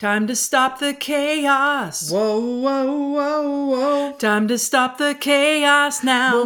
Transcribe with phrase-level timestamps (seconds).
[0.00, 2.10] Time to stop the chaos.
[2.10, 4.12] Whoa, whoa, whoa, whoa.
[4.16, 6.40] Time to stop the chaos now.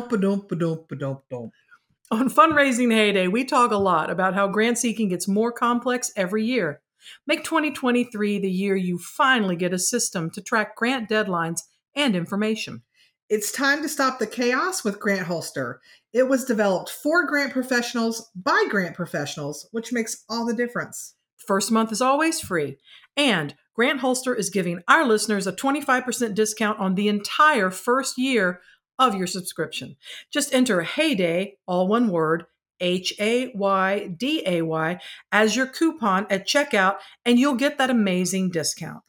[2.11, 6.45] On Fundraising Heyday, we talk a lot about how grant seeking gets more complex every
[6.45, 6.81] year.
[7.29, 11.61] Make 2023 the year you finally get a system to track grant deadlines
[11.95, 12.83] and information.
[13.31, 15.81] It's time to stop the chaos with Grant Holster.
[16.13, 21.15] It was developed for grant professionals by grant professionals, which makes all the difference.
[21.47, 22.79] First month is always free.
[23.17, 28.61] And Grant Holster is giving our listeners a 25% discount on the entire first year
[28.99, 29.97] of your subscription.
[30.33, 32.47] Just enter Heyday, all one word,
[32.81, 35.01] H A Y D A Y,
[35.33, 39.03] as your coupon at checkout, and you'll get that amazing discount.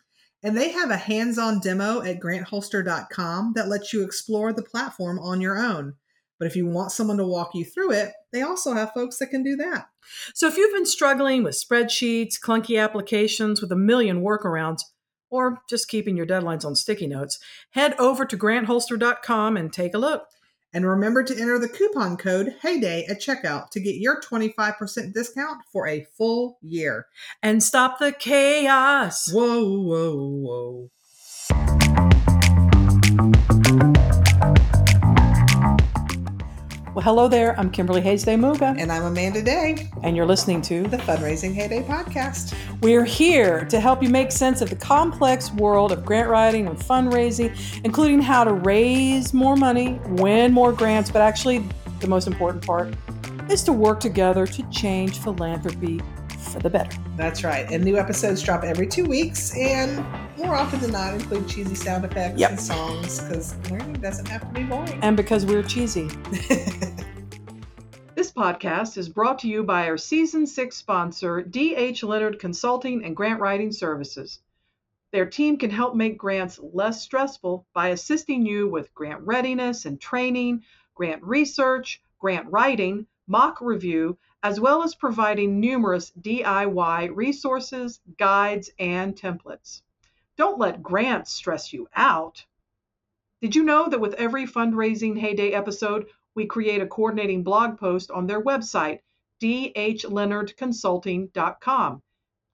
[0.44, 5.20] And they have a hands on demo at grantholster.com that lets you explore the platform
[5.20, 5.96] on your own.
[6.38, 9.28] But if you want someone to walk you through it, they also have folks that
[9.28, 9.88] can do that.
[10.34, 14.82] So if you've been struggling with spreadsheets, clunky applications with a million workarounds,
[15.30, 17.40] or just keeping your deadlines on sticky notes,
[17.72, 20.26] head over to grantholster.com and take a look.
[20.74, 25.62] And remember to enter the coupon code HEYDAY at checkout to get your 25% discount
[25.72, 27.08] for a full year.
[27.42, 29.32] And stop the chaos.
[29.32, 30.90] Whoa, whoa,
[33.40, 33.55] whoa.
[36.96, 37.60] Well, hello there.
[37.60, 41.54] I'm Kimberly Hays de Muga, And I'm Amanda Day, and you're listening to the Fundraising
[41.54, 42.56] Heyday podcast.
[42.80, 46.78] We're here to help you make sense of the complex world of grant writing and
[46.78, 51.66] fundraising, including how to raise more money, win more grants, but actually,
[52.00, 52.94] the most important part
[53.50, 56.00] is to work together to change philanthropy
[56.56, 56.98] for the better.
[57.18, 57.70] That's right.
[57.70, 59.98] And new episodes drop every two weeks, and
[60.38, 62.50] more often than not include cheesy sound effects Yep.
[62.52, 64.98] and songs because learning doesn't have to be boring.
[65.02, 66.10] And because we're cheesy.
[68.16, 72.02] This podcast is brought to you by our season six sponsor, D.H.
[72.02, 74.40] Leonard Consulting and Grant Writing Services.
[75.12, 80.00] Their team can help make grants less stressful by assisting you with grant readiness and
[80.00, 80.64] training,
[80.96, 89.16] grant research, grant writing, mock review, as well as providing numerous DIY resources, guides, and
[89.16, 89.82] templates.
[90.38, 92.46] Don't let grants stress you out.
[93.42, 98.12] Did you know that with every fundraising heyday episode, we create a coordinating blog post
[98.12, 99.00] on their website,
[99.42, 102.04] dhleonardconsulting.com.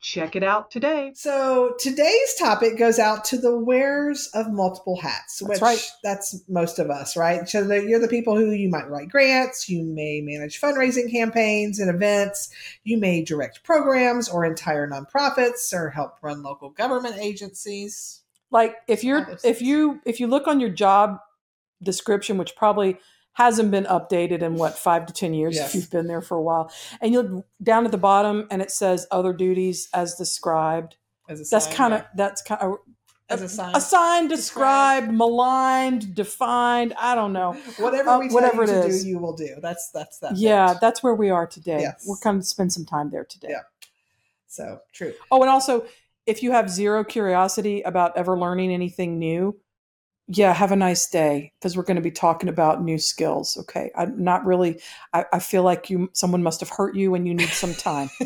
[0.02, 1.12] Check it out today.
[1.14, 5.92] So today's topic goes out to the wearers of multiple hats, That's which right.
[6.04, 7.48] that's most of us, right?
[7.48, 11.80] So the, you're the people who you might write grants, you may manage fundraising campaigns
[11.80, 12.50] and events,
[12.84, 18.22] you may direct programs or entire nonprofits or help run local government agencies.
[18.50, 21.20] Like if you're if you if you look on your job
[21.84, 22.98] description, which probably
[23.34, 25.70] hasn't been updated in what five to ten years Yes.
[25.70, 28.72] if you've been there for a while, and you'll down at the bottom and it
[28.72, 30.98] says other duties as described.
[31.30, 32.78] As That's kind of that's kind of
[33.30, 33.74] as a sign.
[33.74, 35.06] assigned, Described.
[35.08, 36.94] described, maligned, defined.
[37.00, 37.54] I don't know.
[37.78, 39.04] Whatever uh, we tell whatever you it to is.
[39.04, 39.56] do, you will do.
[39.62, 40.36] That's that's that.
[40.36, 40.82] Yeah, bit.
[40.82, 41.80] that's where we are today.
[41.82, 42.04] Yes.
[42.06, 43.48] We're going to spend some time there today.
[43.52, 43.62] Yeah.
[44.48, 45.14] So true.
[45.32, 45.86] Oh, and also,
[46.26, 49.58] if you have zero curiosity about ever learning anything new,
[50.28, 53.58] yeah, have a nice day because we're going to be talking about new skills.
[53.62, 54.80] Okay, I'm not really.
[55.14, 58.10] I, I feel like you someone must have hurt you and you need some time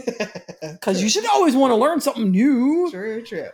[0.61, 2.89] because you should always want to learn something new.
[2.91, 3.49] True, true.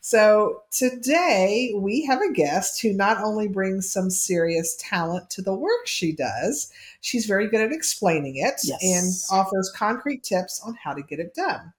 [0.00, 5.54] So today we have a guest who not only brings some serious talent to the
[5.54, 8.78] work she does, she's very good at explaining it Yes.
[8.82, 11.72] and offers concrete tips on how to get it done.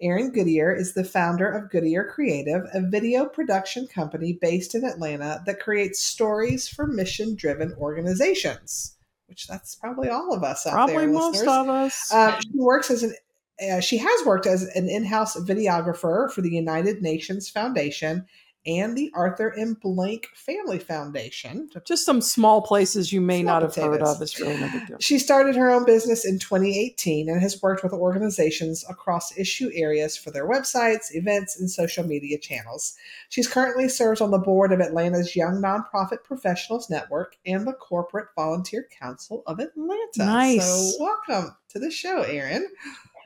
[0.00, 5.42] Erin Goodier is the founder of Goodier Creative, a video production company based in Atlanta
[5.46, 10.94] that creates stories for mission driven organizations, which that's probably all of us out Probably
[10.94, 11.04] there.
[11.04, 11.56] Probably most listeners.
[11.56, 12.12] of us.
[12.12, 13.14] Uh, she works as an
[13.60, 18.24] uh, she has worked as an in-house videographer for the United Nations Foundation
[18.66, 19.74] and the Arthur M.
[19.80, 21.70] Blank Family Foundation.
[21.86, 24.20] Just some small places you may Small not have heard of.
[24.20, 24.96] It's really no big deal.
[25.00, 30.16] She started her own business in 2018 and has worked with organizations across issue areas
[30.16, 32.94] for their websites, events, and social media channels.
[33.28, 38.28] She's currently serves on the board of Atlanta's Young Nonprofit Professionals Network and the Corporate
[38.36, 39.98] Volunteer Council of Atlanta.
[40.18, 40.96] Nice.
[40.96, 42.68] So, welcome to the show, Erin.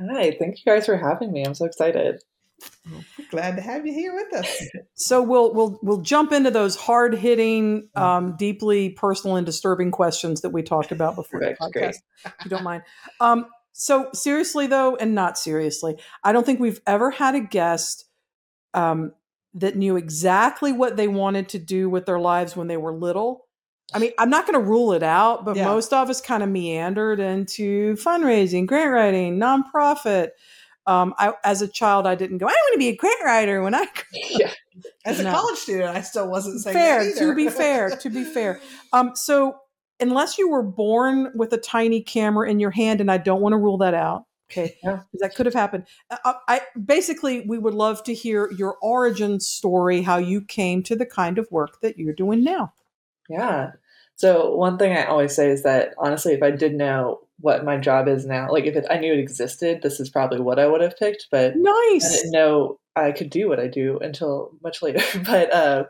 [0.00, 1.44] Hi, thank you guys for having me.
[1.44, 2.22] I'm so excited.
[3.30, 4.62] Glad to have you here with us.
[4.94, 10.42] So we'll we'll we'll jump into those hard hitting, um, deeply personal and disturbing questions
[10.42, 11.96] that we talked about before the podcast.
[12.24, 12.82] If you don't mind.
[13.20, 18.04] Um, so seriously though, and not seriously, I don't think we've ever had a guest
[18.74, 19.12] um,
[19.54, 23.46] that knew exactly what they wanted to do with their lives when they were little.
[23.94, 25.66] I mean, I'm not going to rule it out, but Yeah.
[25.66, 30.30] most of us kind of meandered into fundraising, grant writing, nonprofit,
[30.86, 32.46] Um, I, as a child, I didn't go.
[32.46, 33.86] I want to be a grant writer when I.
[34.30, 34.50] Yeah.
[35.04, 35.32] As a No.
[35.32, 37.04] college student, I still wasn't saying fair.
[37.04, 37.90] that To be fair.
[37.90, 38.60] To be fair.
[38.92, 39.56] Um, so
[40.00, 43.52] unless you were born with a tiny camera in your hand, and I don't want
[43.52, 44.24] to rule that out.
[44.50, 44.96] Okay, Yeah.
[44.96, 45.86] 'cause that could have happened.
[46.10, 50.96] Uh, I basically we would love to hear your origin story, how you came to
[50.96, 52.72] the kind of work that you're doing now.
[53.28, 53.72] Yeah.
[54.16, 57.76] So one thing I always say is that honestly, if I did know what my
[57.76, 60.66] job is now, like if it, I knew it existed, this is probably what I
[60.66, 61.26] would have picked.
[61.30, 62.22] But I Nice.
[62.22, 65.00] didn't know I could do what I do until much later.
[65.26, 65.84] but uh,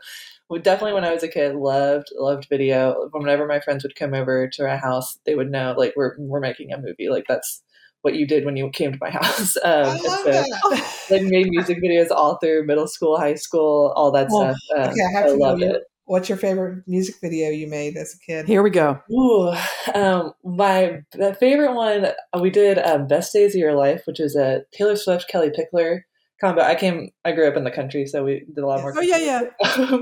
[0.61, 3.09] definitely when I was a kid, loved loved video.
[3.11, 6.39] Whenever my friends would come over to our house, they would know like we're we're
[6.39, 7.09] making a movie.
[7.09, 7.61] Like that's
[8.01, 9.55] what you did when you came to my house.
[9.57, 10.91] Um, I love so, that.
[11.11, 14.57] like made music videos all through middle school, high school, all that stuff.
[14.75, 15.83] Um, okay, I have to loved it.
[16.05, 18.45] What's your favorite music video you made as a kid?
[18.47, 18.99] Here we go.
[19.11, 19.53] Ooh,
[19.93, 24.19] um, my the favorite one uh, we did um, "Best Days of Your Life," which
[24.19, 26.01] is a Taylor Swift Kellie Pickler
[26.41, 26.61] combo.
[26.61, 28.93] I came, I grew up in the country, so we did a lot more.
[28.97, 29.41] Oh yeah, yeah.
[29.63, 29.99] I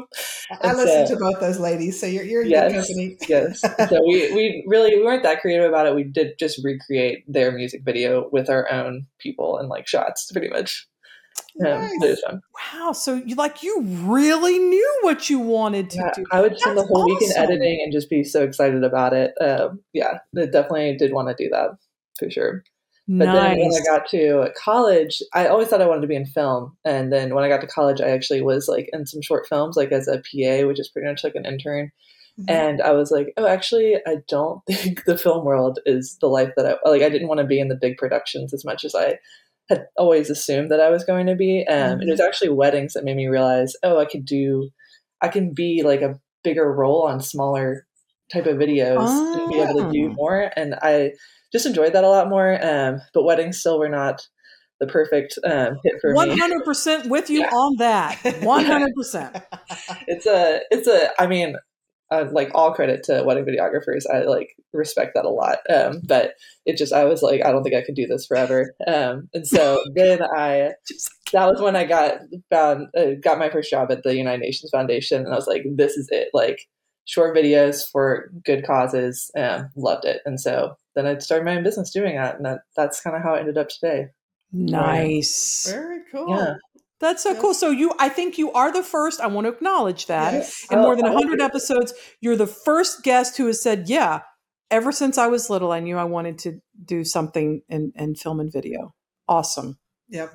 [0.64, 2.72] It's, listened uh, to both those ladies, so you're you're in Yes.
[2.72, 3.18] good company.
[3.30, 3.62] yes.
[3.90, 5.96] So we we really we weren't that creative about it.
[5.96, 10.50] We did just recreate their music video with our own people and like shots, pretty
[10.50, 10.88] much.
[11.56, 12.22] Nice.
[12.74, 12.92] Wow.
[12.94, 16.26] So you like you really knew what you wanted to Yeah, do.
[16.32, 17.44] I would spend the whole weekend awesome.
[17.44, 19.34] editing and just be so excited about it.
[19.42, 21.72] Um, yeah, I definitely did want to do that
[22.18, 22.64] for sure.
[23.08, 26.26] But then when I got to college, I always thought I wanted to be in
[26.26, 26.78] film.
[26.86, 29.76] And then when I got to college, I actually was like in some short films,
[29.76, 31.92] like as a PA, which is pretty much like an intern.
[32.40, 32.46] Mhm.
[32.50, 36.52] And I was like, oh, actually, I don't think the film world is the life
[36.56, 37.02] that I like.
[37.02, 39.20] I didn't want to be in the big productions as much as I
[39.72, 41.66] had always assumed that I was going to be.
[41.68, 44.70] Um, It was actually weddings that made me realize, oh, I could do,
[45.22, 47.88] I can be like a bigger role on smaller
[48.32, 50.14] type of videos and be able to do Oh.
[50.16, 50.52] more.
[50.56, 51.12] And I
[51.52, 52.58] just enjoyed that a lot more.
[52.64, 54.22] Um, but weddings still were not
[54.80, 56.38] the perfect um, hit for One me.
[56.40, 57.50] hundred percent with you Yeah.
[57.50, 58.18] on that.
[58.42, 59.38] One hundred percent.
[60.08, 61.56] It's a, it's a, I mean,
[62.12, 64.04] uh, like all credit to wedding videographers.
[64.14, 65.60] I like respect that a lot.
[65.74, 66.34] Um, but
[66.66, 68.76] it just, I was like, I don't think I could do this forever.
[68.86, 70.74] Um, and so then I,
[71.32, 72.20] that was when I got
[72.50, 75.24] found, uh, got my first job at the United Nations Foundation.
[75.24, 76.30] And I was like, this is it.
[76.34, 76.68] Like
[77.06, 79.32] short videos for good causes.
[79.38, 80.22] Um, loved it.
[80.26, 82.36] And so then I started my own business doing that.
[82.36, 84.08] And that, that's kind of how I ended up today.
[84.52, 85.72] Nice.
[85.72, 86.30] Very cool.
[86.30, 86.56] Yeah.
[87.02, 87.42] That's so Yes.
[87.42, 87.54] cool.
[87.54, 89.20] So you, I think you are the first.
[89.20, 90.34] I want to acknowledge that.
[90.34, 90.68] Yes.
[90.70, 94.22] In Oh, more than thank hundred episodes, you're the first guest who has said, "Yeah,
[94.70, 98.40] ever since I was little, I knew I wanted to do something in, in film
[98.40, 98.94] and video."
[99.28, 100.34] Awesome, Yep.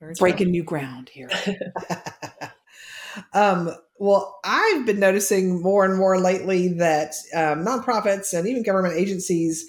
[0.00, 1.28] Very breaking new ground here.
[3.32, 8.94] um, well, I've been noticing more and more lately that um, nonprofits and even government
[8.94, 9.68] agencies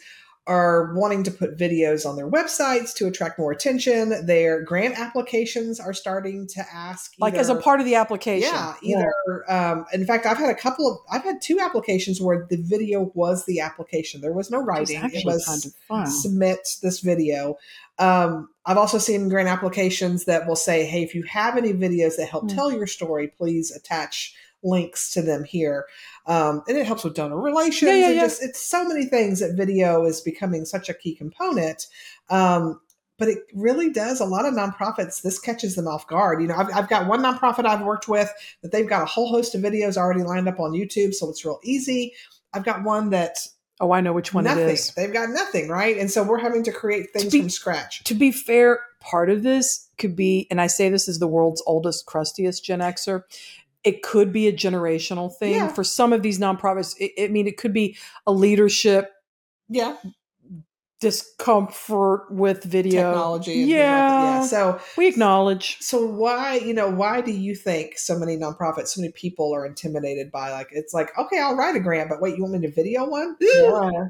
[0.49, 4.25] are wanting to put videos on their websites to attract more attention.
[4.25, 8.49] Their grant applications are starting to ask, Like as a part of the application.
[8.51, 9.13] Yeah, either.
[9.47, 10.97] Um, in fact, I've had a couple of.
[11.11, 14.21] I've had two applications where the video was the application.
[14.21, 15.01] There was no writing.
[15.13, 16.07] It was kind of fun.
[16.07, 17.57] submit this video.
[17.99, 22.15] Um, I've also seen grant applications that will say, "Hey, if you have any videos
[22.17, 22.55] that help Hmm.
[22.55, 25.85] tell your story, please attach links to them here."
[26.25, 27.89] Um, and it helps with donor relations.
[27.89, 28.21] Yeah, yeah, and yeah.
[28.21, 31.87] just it's so many things that video is becoming such a key component.
[32.29, 32.79] Um,
[33.17, 35.21] but it really does a lot of nonprofits.
[35.21, 36.41] This catches them off guard.
[36.41, 38.31] You know, I've, I've got one nonprofit I've worked with
[38.63, 41.43] that they've got a whole host of videos already lined up on YouTube, so it's
[41.43, 42.13] real easy.
[42.53, 43.37] I've got one that
[43.81, 44.67] Oh, I know which one nothing.
[44.67, 44.93] it is.
[44.93, 45.97] They've got nothing, right?
[45.97, 48.03] And so we're having to create things be- from scratch.
[48.05, 51.63] To be fair, part of this could be, and I say this as the world's
[51.65, 53.23] oldest, crustiest Gen Xer.
[53.83, 55.67] It could be a generational thing Yeah.
[55.69, 56.95] for some of these nonprofits.
[56.99, 59.11] It, I mean, it could be a leadership
[59.69, 59.95] Yeah,
[60.99, 63.03] discomfort with video.
[63.03, 63.53] technology.
[63.53, 64.21] Yeah.
[64.23, 64.41] yeah.
[64.45, 65.77] So, We acknowledge.
[65.79, 69.65] so why, you know, why do you think so many nonprofits, so many people are
[69.65, 72.67] intimidated by like it's like, okay, I'll write a grant, but wait, you want me
[72.67, 73.37] to video one?
[73.39, 74.07] Yeah.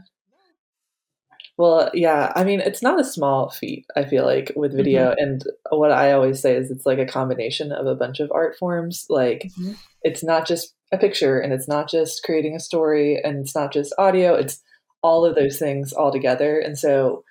[1.59, 2.31] Well, yeah.
[2.37, 5.13] I mean, it's not a small feat, I feel like, with video.
[5.17, 8.55] And what I always say is it's like a combination of a bunch of art
[8.57, 9.05] forms.
[9.09, 9.75] Like, Mhm.
[10.01, 13.73] it's not just a picture and it's not just creating a story and it's not
[13.73, 14.35] just audio.
[14.35, 14.63] It's
[15.03, 16.59] all of those things all together.
[16.59, 17.25] And so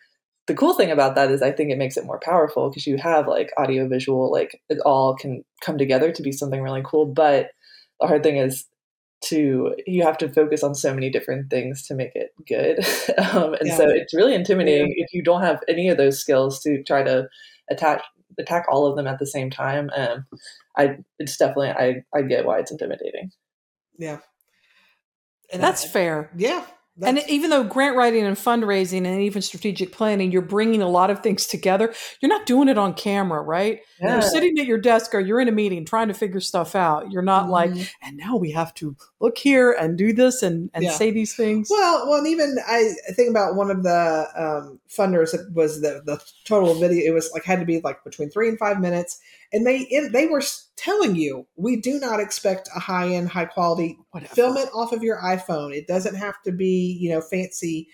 [0.47, 2.99] the cool thing about that is I think it makes it more powerful because you
[2.99, 7.07] have like audio visual, like it all can come together to be something really cool.
[7.07, 7.49] But
[7.99, 8.67] the hard thing is
[9.21, 12.79] to you have to focus on so many different things to make it good
[13.35, 13.77] um, and Yeah.
[13.77, 17.29] so it's really intimidating if you don't have any of those skills to try to
[17.71, 18.03] attack
[18.39, 20.25] attack all of them at the same time um,
[20.77, 23.31] i it's definitely i i get why it's intimidating
[23.99, 24.19] Yeah.
[25.53, 26.31] And That's I- fair.
[26.37, 26.65] yeah.
[27.03, 31.11] And even though grant writing and fundraising and even strategic planning, you're bringing a lot
[31.11, 31.95] of things together.
[32.21, 33.81] You're not doing it on camera, right?
[34.01, 34.15] Yeah.
[34.15, 37.11] You're sitting at your desk or you're in a meeting trying to figure stuff out.
[37.11, 37.53] You're not mm-hmm.
[37.53, 40.93] like, and now we have to look here and do this and, and yeah.
[40.93, 41.69] say these things.
[41.71, 46.03] Well, well, and even I think about one of the um, funders that was the
[46.05, 47.11] the total video.
[47.11, 49.19] It was like had to be like between three and five minutes,
[49.53, 50.43] and they it, they were
[50.77, 53.99] telling you we do not expect a high end, high quality.
[54.11, 54.35] Whatever.
[54.35, 55.75] Film it off of your iPhone.
[55.75, 57.89] It doesn't have to be you know fancy.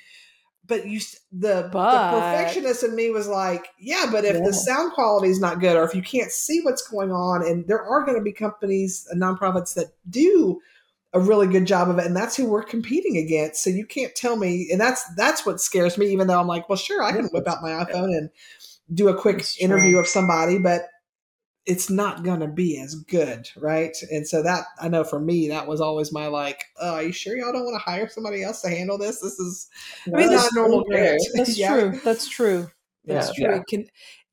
[0.67, 0.99] But you,
[1.31, 4.47] the, but, the perfectionist in me was like, yeah, but if yeah.
[4.47, 7.69] the sound quality is not good, or if you can't see what's going on, and
[7.69, 10.59] there are going to be companies, uh, nonprofits that do
[11.15, 14.17] a really good job of it and that's who we're competing against so you can't
[14.17, 17.13] tell me and that's that's what scares me even though i'm like well sure i
[17.13, 18.31] can whip out my iphone and
[18.93, 20.89] do a quick interview of somebody but
[21.67, 23.97] it's not going to be as good, right?
[24.11, 27.13] And so that I know for me that was always my like, oh, are you
[27.13, 29.21] sure y'all don't want to hire somebody else to handle this?
[29.21, 29.69] This is
[30.07, 30.85] I mean, not normal.
[30.91, 31.73] That's yeah.
[31.73, 32.01] true.
[32.05, 32.71] That's true.
[33.07, 33.55] That's yeah, true.
[33.57, 33.63] Yeah.
[33.69, 33.87] Can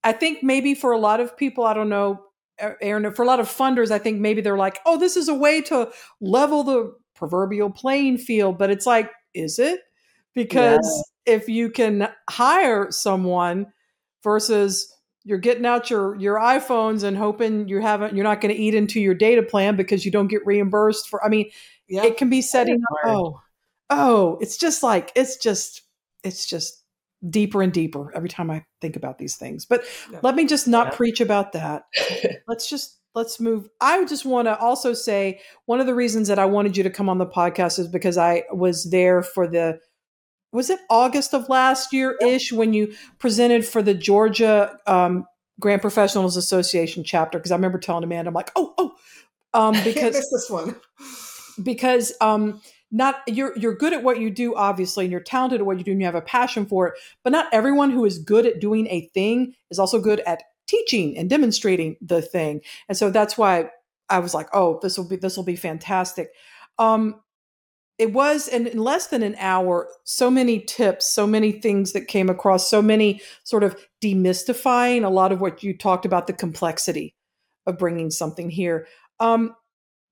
[0.03, 2.21] I think maybe for a lot of people, I don't know,
[2.59, 5.33] Erin, for a lot of funders, I think maybe they're like, oh, this is a
[5.33, 9.81] way to level the proverbial playing field, but it's like, is it?
[10.33, 13.67] Because if you can hire someone
[14.23, 18.59] versus you're getting out your your iPhones and hoping you haven't you're not going to
[18.59, 21.49] eat into your data plan because you don't get reimbursed for I mean
[21.87, 22.05] yep.
[22.05, 23.41] it can be setting up oh
[23.89, 25.83] oh it's just like it's just
[26.23, 26.83] it's just
[27.29, 29.83] deeper and deeper every time I think about these things but
[30.23, 30.95] let me just not yeah.
[30.95, 31.83] preach about that
[32.47, 36.39] let's just let's move I just want to also say one of the reasons that
[36.39, 39.79] I wanted you to come on the podcast is because I was there for the
[40.51, 45.25] was it August of last year ish when you presented for the Georgia um,
[45.59, 47.37] Grant Professionals Association chapter?
[47.37, 48.93] Because I remember telling Amanda, I'm like, oh, oh,
[49.53, 50.75] um, because this one
[51.61, 55.65] because um, not you're you're good at what you do, obviously, and you're talented at
[55.65, 56.93] what you do, and you have a passion for it.
[57.23, 61.17] But not everyone who is good at doing a thing is also good at teaching
[61.17, 62.61] and demonstrating the thing.
[62.87, 63.69] And so that's why
[64.09, 66.29] I was like, oh, this will be this will be fantastic.
[66.77, 67.21] Um,
[67.97, 72.07] it was in, in less than an hour so many tips so many things that
[72.07, 76.33] came across so many sort of demystifying a lot of what you talked about the
[76.33, 77.15] complexity
[77.67, 78.87] of bringing something here.
[79.19, 79.55] Um,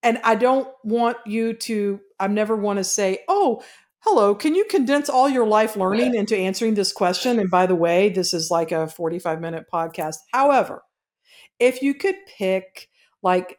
[0.03, 3.61] and i don't want you to i never want to say oh
[4.01, 7.39] hello can you condense all your life learning into answering this question?
[7.39, 10.17] And by the way this is like a 45 minute podcast.
[10.31, 10.83] However
[11.59, 12.87] if you could pick
[13.21, 13.57] like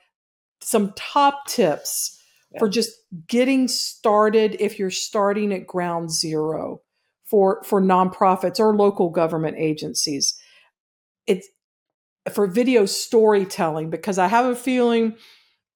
[0.62, 2.19] some top tips
[2.58, 2.90] for just
[3.28, 6.80] getting started if you're starting at ground zero
[7.24, 10.38] for for nonprofits or local government agencies
[11.26, 11.48] it's
[12.32, 15.14] for video storytelling because i have a feeling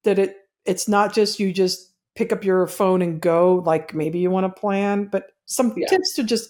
[0.03, 4.19] that it it's not just you just pick up your phone and go like maybe
[4.19, 5.87] you want to plan but some yeah.
[5.87, 6.49] tips to just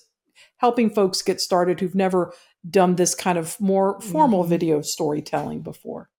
[0.58, 2.34] helping folks get started who've never
[2.70, 4.50] done this kind of more formal mm-hmm.
[4.50, 6.10] video storytelling before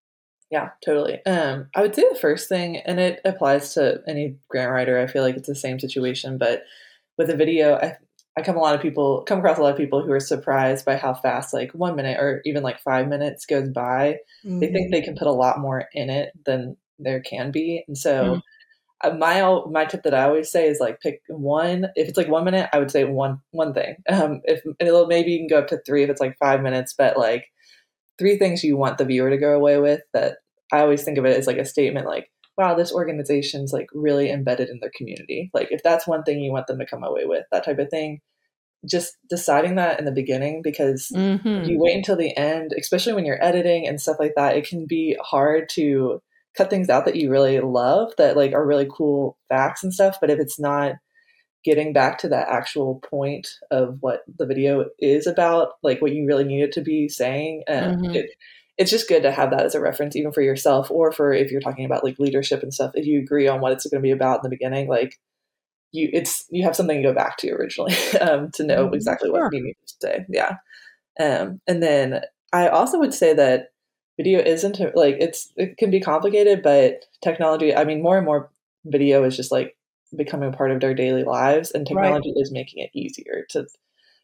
[0.51, 1.25] yeah, totally.
[1.27, 4.99] Um, I would say the first thing, and it applies to any grant writer.
[4.99, 6.63] I feel like it's the same situation, but
[7.19, 7.97] with a video, I
[8.39, 10.85] I come a lot of people come across a lot of people who are surprised
[10.85, 14.19] by how fast like one minute or even like five minutes goes by.
[14.45, 14.61] Mm-hmm.
[14.61, 15.05] They think they mm-hmm.
[15.07, 18.25] can put a lot more in it than there can be, and so.
[18.25, 18.39] Mm-hmm.
[19.05, 21.89] Uh, my my tip that I always say is like pick one.
[21.97, 23.97] If it's like one minute, I would say one one thing.
[24.09, 26.95] Um, if it'll maybe you can go up to three if it's like five minutes,
[26.97, 27.45] but like
[28.19, 30.39] three things you want the viewer to go away with that
[30.73, 34.31] I always think of it as like a statement like, wow, this organization's like really
[34.31, 35.51] embedded in their community.
[35.53, 37.91] Like if that's one thing you want them to come away with, that type of
[37.91, 38.21] thing.
[38.89, 41.69] Just deciding that in the beginning because mm-hmm.
[41.69, 44.87] you wait until the end, especially when you're editing and stuff like that, it can
[44.87, 46.23] be hard to
[46.57, 50.19] cut things out that you really love that like are really cool facts and stuff.
[50.21, 50.95] But if it's not
[51.67, 56.25] getting back to that actual point of what the video is about, like what you
[56.25, 57.65] really need it to be saying.
[57.67, 58.15] And mm-hmm.
[58.15, 58.31] it,
[58.79, 61.51] it's just good to have that as a reference, even for yourself or for if
[61.51, 62.93] you're talking about like leadership and stuff.
[62.95, 65.19] If you agree on what it's going to be about in the beginning, like
[65.91, 68.95] you, it's you have something to go back to originally um, to know mm-hmm.
[68.95, 69.43] exactly sure.
[69.43, 70.25] what you need to say.
[70.29, 70.53] Yeah,
[71.19, 72.21] um, and then
[72.53, 73.71] I also would say that
[74.17, 77.75] video isn't like it's it can be complicated, but technology.
[77.75, 78.51] I mean, more and more
[78.85, 79.77] video is just like
[80.17, 82.43] becoming a part of their daily lives and technology right.
[82.43, 83.67] is making it easier to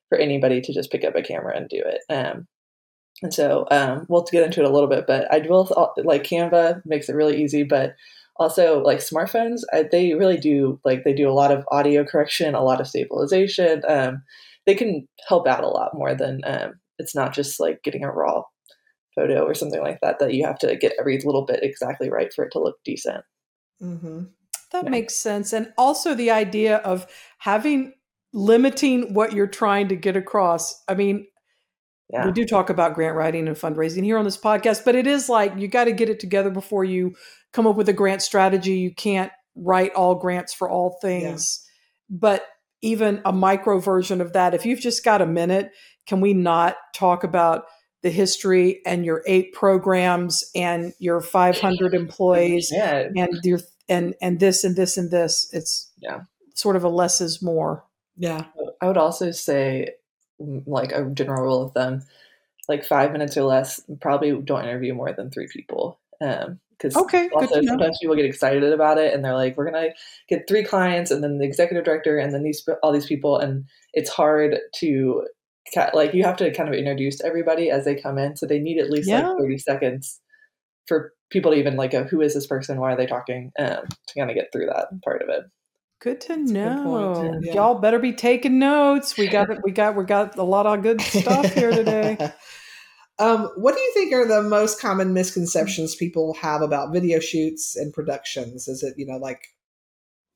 [0.08, 2.46] for anybody to just pick up a camera and do it um,
[3.22, 5.68] and so um, we'll get into it a little bit but i will
[6.04, 7.94] like canva makes it really easy but
[8.36, 12.54] also like smartphones I, they really do like they do a lot of audio correction
[12.54, 14.22] a lot of stabilization um,
[14.66, 18.10] they can help out a lot more than um, it's not just like getting a
[18.10, 18.42] raw
[19.14, 22.32] photo or something like that that you have to get every little bit exactly right
[22.32, 23.24] for it to look decent
[23.82, 24.24] mm-hmm.
[24.72, 24.90] That yeah.
[24.90, 25.52] makes sense.
[25.52, 27.06] And also the idea of
[27.38, 27.92] having
[28.32, 30.82] limiting what you're trying to get across.
[30.88, 31.26] I mean,
[32.10, 32.26] Yeah.
[32.26, 35.28] we do talk about grant writing and fundraising here on this podcast, but it is
[35.28, 37.14] like you got to get it together before you
[37.52, 38.72] come up with a grant strategy.
[38.72, 41.62] You can't write all grants for all things.
[42.08, 42.46] But
[42.80, 45.70] even a micro version of that, if you've just got a minute,
[46.06, 47.64] can we not talk about
[48.02, 53.08] the history and your eight programs and your 500 employees Yeah.
[53.14, 55.48] and your and and this and this and this?
[55.52, 56.22] It's Yeah.
[56.54, 57.84] sort of a less is more.
[58.16, 58.44] Yeah.
[58.80, 59.94] I would also say,
[60.40, 62.02] mm, like a general rule of thumb,
[62.68, 63.80] like five minutes or less.
[64.00, 65.98] Probably don't interview more than three people.
[66.20, 67.72] Um, because Okay, good also to know.
[67.72, 69.90] sometimes people get excited about it and they're like, "We're gonna
[70.28, 73.64] get three clients, and then the executive director, and then these all these people," and
[73.92, 75.24] it's hard to
[75.94, 78.78] like you have to kind of introduce everybody as they come in, so they need
[78.78, 79.28] at least Yeah.
[79.28, 80.20] like thirty seconds
[80.86, 82.78] for people to even like go, "Who is this person?
[82.78, 85.44] Why are they talking?" Um, to kind of get through that part of it.
[86.00, 87.14] Good to a good know.
[87.14, 87.54] point, yeah.
[87.54, 89.16] Y'all better be taking notes.
[89.16, 92.18] We got it we got we got a lot of good stuff here today.
[93.20, 97.76] um, what do you think are the most common misconceptions people have about video shoots
[97.76, 98.66] and productions?
[98.66, 99.42] Is it you know like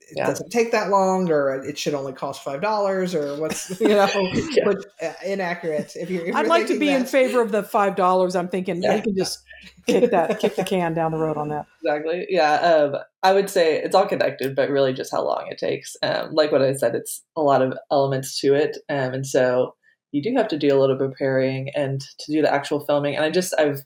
[0.08, 0.26] it Yeah.
[0.26, 4.08] doesn't take that long, or it should only cost five dollars, or what's you know
[4.52, 4.68] Yeah.
[4.68, 5.96] which, uh, inaccurate?
[5.96, 8.36] If you're, if I'd you're like to thinking be in favor of the five dollars.
[8.36, 8.94] I'm thinking Yeah.
[8.96, 9.42] we can just
[9.86, 11.66] kick that kick the can down the road on that.
[11.82, 12.26] Exactly.
[12.28, 12.52] Yeah.
[12.54, 15.96] Um, I would say it's all connected, but really just how long it takes.
[16.02, 18.78] Um, like what I said, it's a lot of elements to it.
[18.88, 19.74] Um, and so
[20.12, 22.80] you do have to do a little bit of preparing and to do the actual
[22.86, 23.16] filming.
[23.16, 23.80] And I just, I've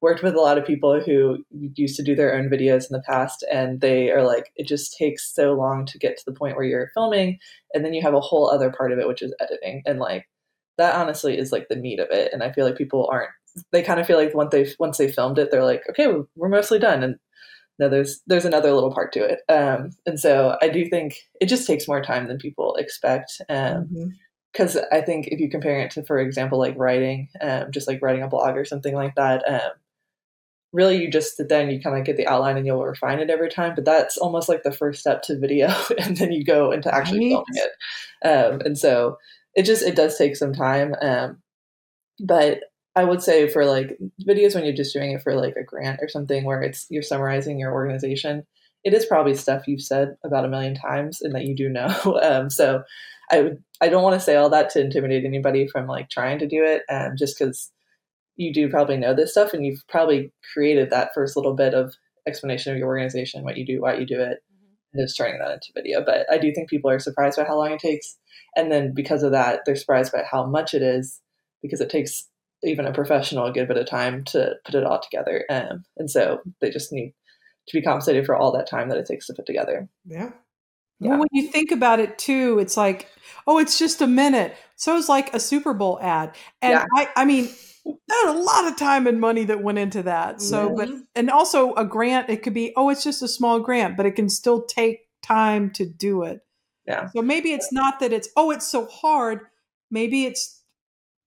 [0.00, 1.38] worked with a lot of people who
[1.74, 4.96] used to do their own videos in the past and they are like, it just
[4.96, 7.38] takes so long to get to the point where you're filming.
[7.74, 9.82] And then you have a whole other part of it, which is editing.
[9.86, 10.28] And like,
[10.76, 12.32] that honestly is like the meat of it.
[12.32, 13.30] And I feel like people aren't
[13.72, 16.48] they kind of feel like once they once they filmed it, they're like, okay, we're,
[16.48, 17.16] mostly done, and
[17.78, 19.40] no, there's there's another little part to it.
[19.48, 23.40] Um, and so I do think it just takes more time than people expect.
[23.48, 24.10] Um, Mhm.
[24.52, 28.00] because I think if you compare it to, for example, like writing, um, just like
[28.02, 29.72] writing a blog or something like that, um,
[30.72, 33.48] really you just then you kind of get the outline and you'll refine it every
[33.50, 33.74] time.
[33.74, 37.20] But that's almost like the first step to video, and then you go into actually
[37.20, 37.28] Right.
[37.28, 38.26] filming it.
[38.28, 39.18] Um, and so
[39.54, 40.94] it just it does take some time.
[41.00, 41.42] Um,
[42.20, 42.60] but
[42.96, 43.96] I would say for like
[44.28, 47.02] videos when you're just doing it for like a grant or something where it's you're
[47.02, 48.44] summarizing your organization,
[48.84, 51.88] it is probably stuff you've said about a million times and that you do know.
[52.22, 52.82] Um, so
[53.30, 56.38] I would I don't want to say all that to intimidate anybody from like trying
[56.40, 57.70] to do it, um, just because
[58.38, 61.94] you do probably know this stuff and you've probably created that first little bit of
[62.26, 64.38] explanation of your organization, what you do, why you do it,
[64.94, 66.02] and just turning that into video.
[66.04, 68.16] But I do think people are surprised by how long it takes,
[68.56, 71.20] and then because of that, they're surprised by how much it is
[71.60, 72.28] because it takes
[72.62, 75.44] even a professional a good bit of time to put it all together.
[75.50, 77.14] Um, and so they just need
[77.68, 79.88] to be compensated for all that time that it takes to put together.
[80.04, 80.30] Yeah.
[81.00, 81.10] Yeah.
[81.10, 83.08] Well, when you think about it too, it's like,
[83.46, 84.56] oh, it's just a minute.
[84.74, 86.34] So it's like a Super Bowl ad.
[86.60, 86.84] And Yeah.
[86.96, 87.48] I, I mean,
[88.08, 90.40] there's a lot of time and money that went into that.
[90.42, 91.06] So, but, Mhm.
[91.14, 94.12] and also a grant, it could be, oh, it's just a small grant, but it
[94.12, 96.40] can still take time to do it.
[96.86, 97.08] Yeah.
[97.14, 99.40] So maybe it's not that it's, oh, it's so hard.
[99.90, 100.62] Maybe it's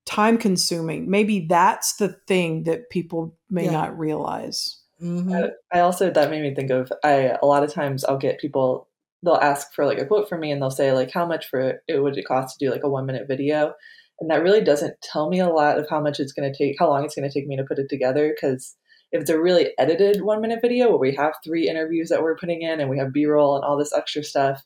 [0.06, 1.10] time consuming.
[1.10, 3.72] Maybe that's the thing that people may Yeah.
[3.72, 4.78] not realize.
[5.02, 5.52] Mhm.
[5.74, 8.88] I also that made me think of I a lot of times I'll get people
[9.24, 11.80] they'll ask for like a quote from me and they'll say like how much for
[11.88, 13.74] it would it cost to do like a one minute video
[14.22, 16.78] and that really doesn't tell me a lot of how much it's going to take
[16.80, 18.76] how long it's going to take me to put it together because
[19.12, 22.38] if it's a really edited one minute video where we have three interviews that we're
[22.38, 24.62] putting in and we have b-roll and all this extra stuff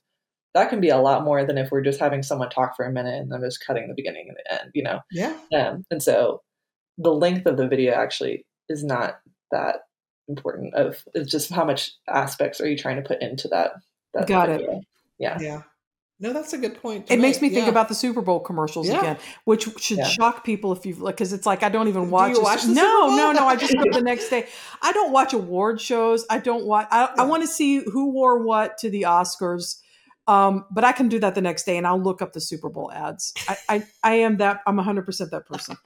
[0.53, 2.91] that can be a lot more than if we're just having someone talk for a
[2.91, 5.35] minute and then just cutting the beginning and the end you know Yeah.
[5.57, 6.41] um, and so
[6.97, 9.19] the length of the video actually is not
[9.51, 9.77] that
[10.27, 13.73] important of it's just how much aspects are you trying to put into that,
[14.13, 14.67] that Got it.
[15.19, 15.61] yeah Yeah.
[16.17, 17.11] No, that's a good point.
[17.11, 17.71] It makes me think Yeah.
[17.71, 18.99] about the Super Bowl commercials Yeah.
[18.99, 20.05] again, which should Yeah.
[20.07, 22.37] shock people if you've like, because it's like I don't even watch.
[22.39, 23.17] watch the no, Super Bowl?
[23.17, 23.47] no, no.
[23.47, 24.47] I just go the next day.
[24.81, 26.25] I don't watch award shows.
[26.29, 26.87] I don't watch.
[26.89, 29.81] I, I want to see who wore what to the Oscars,
[30.27, 32.69] um, but I can do that the next day, and I'll look up the Super
[32.69, 33.33] Bowl ads.
[33.47, 34.61] I, I, I am that.
[34.65, 35.77] I'm 100 percent that person.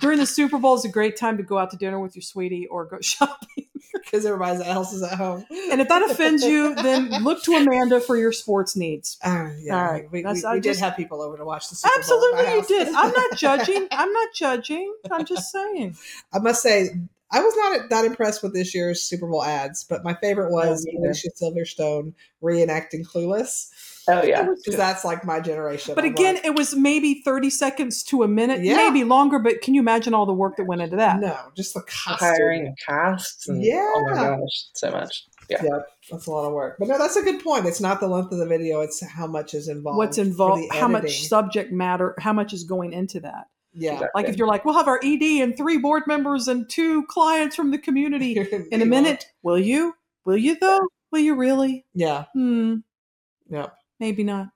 [0.00, 2.22] During the Super Bowl is a great time to go out to dinner with your
[2.22, 3.66] sweetie or go shopping.
[3.92, 5.44] because everybody else is at home.
[5.70, 9.16] And if that offends you, then look to Amanda for your sports needs.
[9.24, 10.10] Uh, yeah, All right.
[10.12, 11.98] we, we, we did just- have people over to watch the Super Bowl.
[11.98, 12.94] Absolutely, you did.
[12.94, 13.86] I'm not judging.
[13.92, 14.94] I'm not judging.
[15.10, 15.96] I'm just saying.
[16.32, 16.90] I must say,
[17.32, 20.84] I was not that impressed with this year's Super Bowl ads, but my favorite was
[20.86, 21.08] Me neither.
[21.08, 22.12] Alicia Silverstone
[22.42, 23.68] reenacting Clueless
[24.08, 25.94] oh yeah because that's like my generation.
[25.94, 28.76] But I'm again, like, it was maybe 30 seconds to a minute, Yeah.
[28.76, 29.38] maybe longer.
[29.38, 31.20] But can you imagine all the work that went into that?
[31.20, 32.28] no, just the costume.
[32.28, 34.36] hiring casts and oh my Yeah.
[34.36, 35.62] gosh so much Yeah.
[35.62, 36.76] Yep, that's a lot of work.
[36.78, 37.66] But no, that's a good point.
[37.66, 39.98] It's not the length of the video; it's how much is involved.
[39.98, 40.64] What's involved?
[40.72, 42.14] How much subject matter?
[42.18, 43.46] How much is going into that?
[43.76, 43.92] Yeah.
[43.94, 44.22] Exactly.
[44.22, 47.54] Like if you're like, we'll have our ED and three board members and two clients
[47.54, 48.36] from the community
[48.72, 49.26] in a You minute.
[49.42, 49.94] Will you?
[50.24, 50.80] Will you though?
[51.12, 51.84] Will you really?
[51.94, 52.24] Yeah.
[52.32, 52.76] Hmm.
[53.48, 53.66] Yeah.
[54.00, 54.48] Maybe not.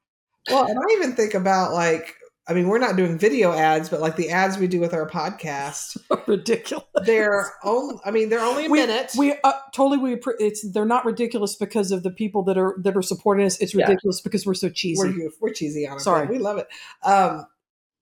[0.50, 2.14] Well, and I even think about like,
[2.48, 5.08] I mean, we're not doing video ads, but like the ads we do with our
[5.08, 6.84] podcast, are Ridiculous.
[7.04, 7.96] they're only.
[8.04, 9.12] I mean, they're only a we, minute.
[9.16, 12.74] We uh, totally we appre- it's they're not ridiculous because of the people that are
[12.82, 13.60] that are supporting us.
[13.60, 13.84] It's Yeah.
[13.86, 15.00] ridiculous because we're so cheesy.
[15.16, 16.00] we're we're cheesy on it.
[16.00, 16.26] Sorry.
[16.26, 16.66] we love it.
[17.04, 17.46] Um,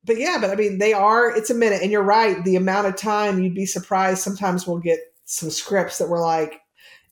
[0.09, 1.31] but yeah, but I mean, they are.
[1.31, 2.43] It's a minute, and you're right.
[2.45, 4.23] The amount of time you'd be surprised.
[4.23, 6.61] Sometimes we'll get some scripts that we're like,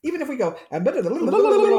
[0.03, 0.57] even if we go,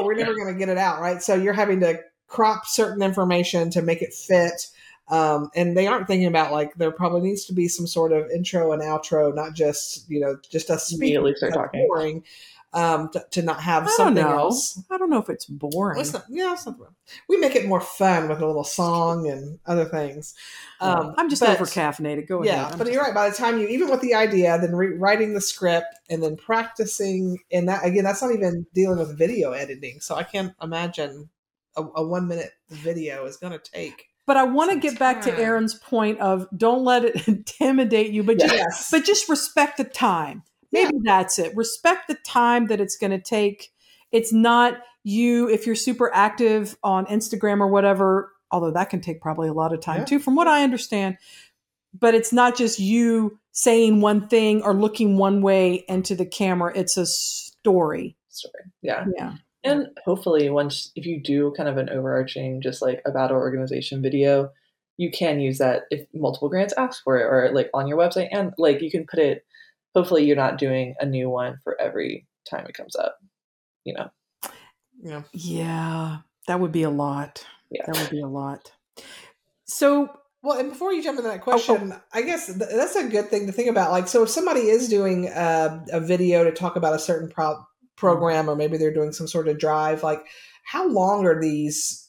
[0.04, 1.20] we're never going to get it out, right?
[1.20, 4.68] So you're having to crop certain information to make it fit.
[5.08, 8.30] Um, and they aren't thinking about like there probably needs to be some sort of
[8.30, 11.16] intro and outro, not just you know just us speaking.
[11.16, 11.86] Immediately start talking.
[11.88, 12.22] boring
[12.72, 14.38] um, to, to not have I something know.
[14.38, 14.82] else.
[14.90, 16.00] I don't know if it's boring.
[16.00, 16.76] It's not, yeah, it's not,
[17.28, 20.34] we make it more fun with a little song and other things.
[20.80, 22.28] Um, I'm just but- over caffeinated.
[22.28, 22.72] Go Yeah, ahead.
[22.72, 23.14] I'm but you're right.
[23.14, 26.36] By the time you, even with the idea, then re- writing the script and then
[26.36, 30.00] practicing, and that again, that's not even dealing with video editing.
[30.00, 31.30] So I can't imagine
[31.76, 34.06] a, a one minute video is going to take.
[34.26, 35.34] But I want to get back to.
[35.38, 39.84] Erin's point of don't let it intimidate you, but just Yes, but just respect the
[39.84, 40.42] time.
[40.72, 41.56] Maybe that's it.
[41.56, 43.72] Respect the time that it's going to take.
[44.12, 49.20] It's not you if you're super active on Instagram or whatever, although that can take
[49.20, 50.04] probably a lot of time Yeah.
[50.04, 51.16] too, from what I understand.
[51.98, 56.72] But it's not just you saying one thing or looking one way into the camera.
[56.74, 58.16] It's a story.
[58.28, 58.64] Story.
[58.82, 59.06] Yeah.
[59.16, 59.34] Yeah.
[59.64, 64.00] And hopefully, once if you do kind of an overarching, just like about our organization
[64.02, 64.50] video,
[64.98, 68.28] you can use that if multiple grants ask for it, or like on your website,
[68.30, 69.44] and like you can put it.
[69.94, 73.16] Hopefully, you're not doing a new one for every time it comes up.
[73.84, 74.08] You know.
[75.02, 75.22] yeah.
[75.32, 76.18] Yeah.
[76.46, 77.44] That would be a lot.
[77.70, 77.84] Yeah.
[77.86, 78.72] That would be a lot.
[79.64, 80.10] So
[80.42, 81.42] Well, and before you jump into that oh.
[81.42, 81.44] oh.
[81.44, 83.90] question, I guess th- that's a good thing to think about.
[83.90, 87.54] Like, so if somebody is doing a, a video to talk about a certain pro-
[87.54, 87.62] mm-hmm.
[87.96, 90.24] program, or maybe they're doing some sort of drive, like,
[90.64, 92.07] how long are these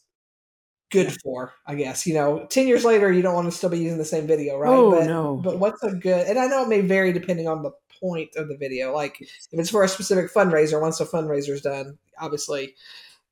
[0.90, 1.54] good for?
[1.66, 4.06] I guess you know, ten years later, you don't want to still be using the
[4.06, 4.70] same video, right?
[4.72, 5.38] Oh, but, no.
[5.44, 6.28] But what's a good?
[6.28, 8.94] And I know it may vary depending on the point of the video.
[8.94, 12.76] Like, if it's for a specific fundraiser, once the fundraiser's done, obviously,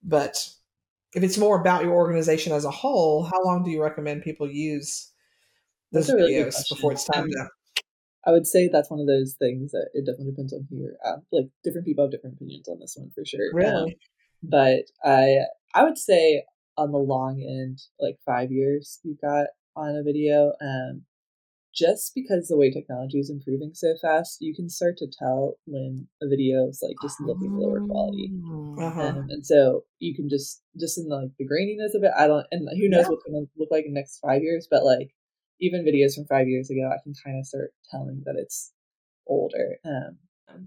[0.03, 0.49] but
[1.13, 4.49] if it's more about your organization as a whole, how long do you recommend people
[4.49, 5.11] use
[5.91, 7.49] those a really videos before it's time Um, to?
[8.25, 10.97] I would say that's one of those things that it definitely depends on who you're
[11.05, 11.19] at.
[11.31, 13.65] Like different people have different opinions on this one for sure.
[13.65, 13.87] Um,
[14.43, 16.43] but I I would say
[16.77, 20.53] on the long end, like five years you've got on a video.
[20.61, 21.03] Um,
[21.73, 26.07] just because the way technology is improving so fast, you can start to tell when
[26.23, 28.31] a video is like just looking lower quality.
[28.79, 29.01] Uh-huh.
[29.01, 32.11] Um, and so you can just just in the, like the graininess of it.
[32.17, 33.09] I don't, and who knows Yeah.
[33.09, 34.67] what's going to look like in the next five years.
[34.69, 35.11] But like
[35.59, 38.71] even videos from five years ago, I can kind of start telling that it's
[39.27, 39.77] older.
[39.85, 40.17] Um,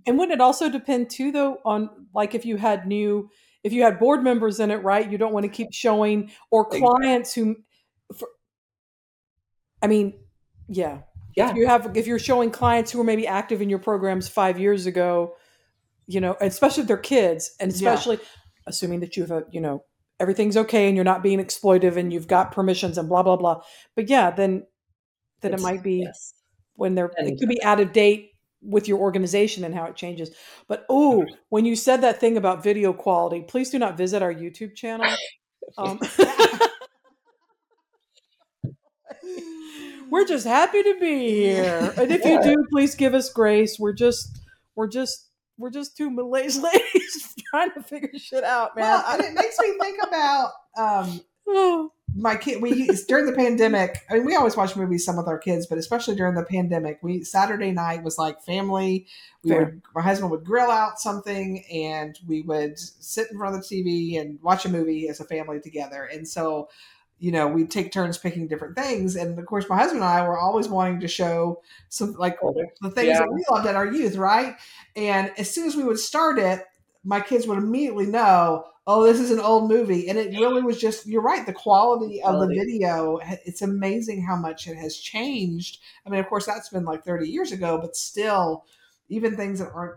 [0.07, 3.31] And wouldn't it also depend too, though, on like if you had new,
[3.62, 5.11] if you had board members in it, right?
[5.11, 7.57] You don't want to keep showing or clients who,
[8.16, 8.29] for,
[9.83, 10.14] I mean,
[10.68, 11.01] yeah,
[11.37, 14.29] yeah, if you have if you're showing clients who were maybe active in your programs
[14.29, 15.35] five years ago,
[16.07, 17.77] you know, especially if they're kids, and Yeah.
[17.92, 18.18] especially
[18.66, 19.85] assuming that you have a, you know,
[20.18, 23.62] everything's okay and you're not being exploitive and you've got permissions and blah blah blah.
[23.96, 24.66] But yeah, then
[25.40, 26.35] then it might be yes.
[26.75, 28.29] when they're And- it could be out of date
[28.62, 30.31] with your organization and how it changes.
[30.68, 34.35] But oh, when you said that thing about video quality, please do not visit our
[34.35, 35.07] YouTube channel.
[35.79, 36.01] Um,
[40.11, 43.79] we're just happy to be here, and if you do, please give us grace.
[43.79, 44.40] We're just,
[44.75, 48.85] we're just, we're just two middle-aged ladies trying to figure shit out, man.
[48.85, 51.20] Well, and it makes me think about um,
[52.14, 52.60] my kid.
[52.60, 54.02] We during the pandemic.
[54.10, 56.98] I mean, we always watch movies some with our kids, but especially during the pandemic,
[57.02, 59.06] we Saturday night was like family.
[59.44, 59.64] We Fair.
[59.64, 63.66] would my husband would grill out something, and we would sit in front of the
[63.66, 66.04] TV and watch a movie as a family together.
[66.04, 66.68] And so,
[67.18, 69.14] you know, we'd take turns picking different things.
[69.14, 72.90] And of course, my husband and I were always wanting to show some like the
[72.90, 73.20] things Yeah.
[73.20, 74.56] that we loved at our youth, right?
[74.96, 76.64] And as soon as we would start it,
[77.04, 80.08] my kids would immediately know, oh, this is an old movie.
[80.08, 84.36] And it really was just, you're right, the quality of the video, it's amazing how
[84.36, 85.78] much it has changed.
[86.06, 88.64] I mean, of course, that's been like 30 years ago, but still,
[89.08, 89.96] even things that aren't,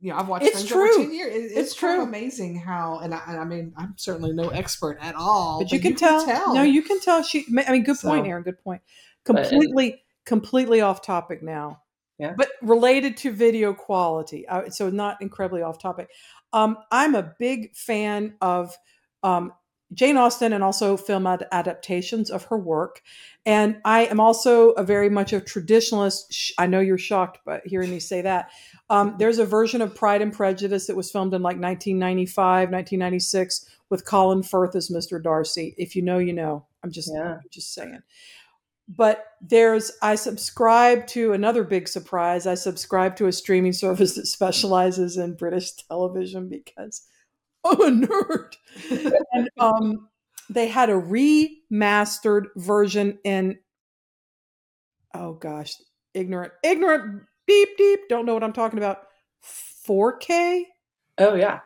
[0.00, 0.94] you know, I've watched It's things true.
[0.94, 1.34] over 10 years.
[1.34, 2.02] It- it's It's true.
[2.02, 5.80] amazing how, and I, and I mean, I'm certainly no expert at all, but you
[5.80, 6.54] can, tell.
[6.54, 7.22] No, you can tell.
[7.22, 7.46] She.
[7.66, 8.42] I mean, good point, So- Erin.
[8.44, 8.82] Good point.
[9.24, 11.82] But- uh, Completely, completely off topic now.
[12.18, 12.34] Yeah.
[12.36, 16.10] But related to video quality, uh, so not incredibly off topic.
[16.52, 18.76] Um, I'm a big fan of
[19.22, 19.52] um,
[19.94, 23.02] Jane Austen and also film ad- adaptations of her work.
[23.46, 26.52] And I am also a very much a traditionalist.
[26.58, 28.50] I know you're shocked by hearing me say that.
[28.90, 33.66] Um, there's a version of Pride and Prejudice that was filmed in like 1995, 1996
[33.90, 35.22] with Colin Firth as Mr.
[35.22, 35.74] Darcy.
[35.78, 36.66] If you know, you know.
[36.84, 37.34] I'm just, Yeah.
[37.34, 38.02] I'm just saying.
[38.88, 42.46] But there's, I subscribe to another big surprise.
[42.46, 47.06] I subscribe to a streaming service that specializes in British television because
[47.64, 48.54] I'm a nerd.
[49.32, 50.08] and um,
[50.48, 53.58] they had a remastered version in,
[55.14, 55.74] oh gosh,
[56.14, 59.02] ignorant, ignorant, beep, deep, don't know what I'm talking about.
[59.86, 60.62] 4K?
[61.18, 61.60] Oh yeah.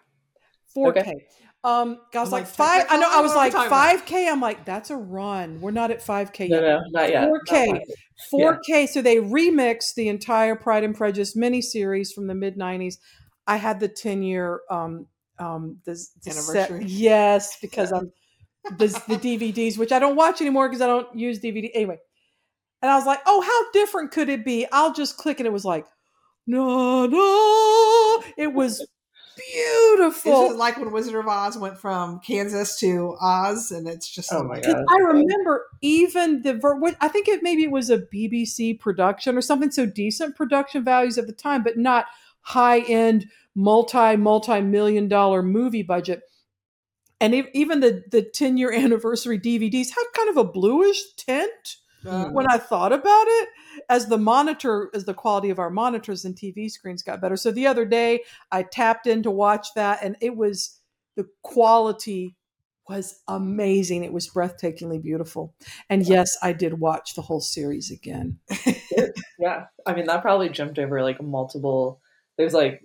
[0.77, 0.99] 4K.
[0.99, 1.27] Okay.
[1.65, 2.87] Um, I was I'm like like, five.
[2.91, 3.09] I know.
[3.11, 4.29] I was what are we like 5K.
[4.31, 5.61] I'm like, that's a run.
[5.61, 6.63] We're not at 5K No, yet.
[6.63, 7.29] no, not yet.
[7.29, 7.81] 4K.
[8.33, 8.89] 4K.
[8.89, 12.97] So they remixed the entire Pride and Prejudice miniseries from the mid 90s.
[13.47, 15.07] I had the 10 year um
[15.39, 15.93] um the,
[16.25, 16.85] the set- Anniversary?
[16.87, 18.13] yes, because I'm
[18.79, 21.99] the, the DVDs, which I don't watch anymore because I don't use DVD anyway.
[22.81, 24.67] And I was like, oh, how different could it be?
[24.73, 25.87] I'll just click, and it was like,
[26.47, 28.25] no, no.
[28.37, 28.91] It was It's
[29.37, 30.49] beautiful.
[30.49, 34.43] just like when Wizard of Oz went from Kansas to Oz, and it's just Oh
[34.43, 34.85] my god.
[34.89, 39.41] I remember even the ver- I think it maybe it was a BBC production or
[39.41, 42.07] something so decent production values at the time, but not
[42.41, 46.23] high end multi multi million dollar movie budget.
[47.21, 52.27] And even the the ten year anniversary DVDs had kind of a bluish tint Uh,
[52.31, 53.49] when I thought about it.
[53.93, 57.37] As the monitor, as the quality of our monitors and TV screens got better.
[57.37, 60.81] So the other day I tapped in to watch that, and it was
[61.15, 62.35] the quality
[62.89, 64.03] was amazing.
[64.03, 65.55] It was breathtakingly beautiful.
[65.91, 68.39] And yes, I did watch the whole series again.
[69.39, 69.65] Yeah.
[69.85, 72.01] I mean, that probably jumped over like multiple.
[72.39, 72.81] There's like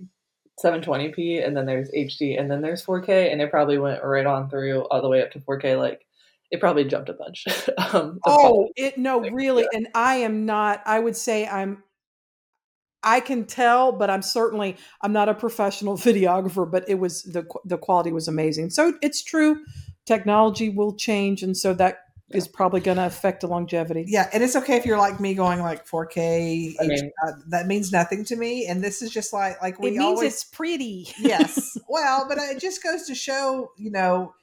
[0.63, 4.49] 720p, and then there's HD, and then there's 4K, and it probably went right on
[4.49, 5.77] through all the way up to 4K.
[5.77, 6.06] Like,
[6.51, 7.45] it probably jumped a bunch.
[7.77, 9.65] um, of Oh, it no, Like, really.
[9.73, 11.83] And I am not, I would say I'm
[13.03, 17.45] I can tell, but I'm certainly I'm not a professional videographer, but it was the
[17.65, 18.69] the quality was amazing.
[18.71, 19.63] So it's true
[20.05, 21.99] technology will change and so that
[22.31, 24.03] is probably going to affect the longevity.
[24.07, 26.75] yeah, and it's okay if you're like me going like 4K.
[26.79, 29.89] I mean- uh, that means nothing to me, and this is just like like we
[29.89, 31.07] it means always it's pretty.
[31.19, 31.77] yes.
[31.89, 34.33] Well, but it just goes to show, you know,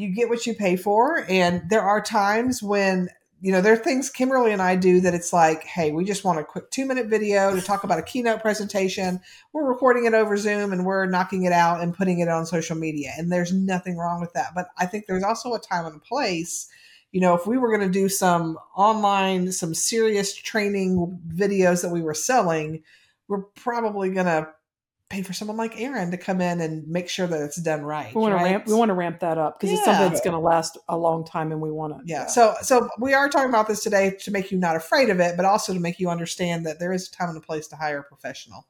[0.00, 1.26] you get what you pay for.
[1.28, 3.08] And there are times when,
[3.42, 6.24] you know, there are things Kimberly and I do that it's like, hey, we just
[6.24, 9.20] want a quick two minute video to talk about a keynote presentation.
[9.52, 12.76] We're recording it over Zoom and we're knocking it out and putting it on social
[12.76, 13.12] media.
[13.18, 14.52] And there's nothing wrong with that.
[14.54, 16.66] But I think there's also a time and a place.
[17.12, 21.90] You know, if we were going to do some online, some serious training videos that
[21.90, 22.84] we were selling,
[23.28, 24.48] we're probably going to
[25.10, 28.14] pay for someone like Erin to come in and make sure that it's done right.
[28.14, 28.44] We want right?
[28.44, 30.78] to ramp we want to ramp that up because it's something that's going to last
[30.88, 32.26] a long time and we want to yeah.
[32.26, 35.36] So so we are talking about this today to make you not afraid of it,
[35.36, 37.76] but also to make you understand that there is a time and a place to
[37.76, 38.66] hire a professional.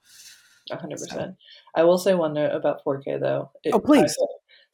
[0.71, 1.37] 100%.
[1.75, 3.51] I will say one note about 4K though.
[3.63, 4.17] It- Oh, please.
[4.21, 4.27] I-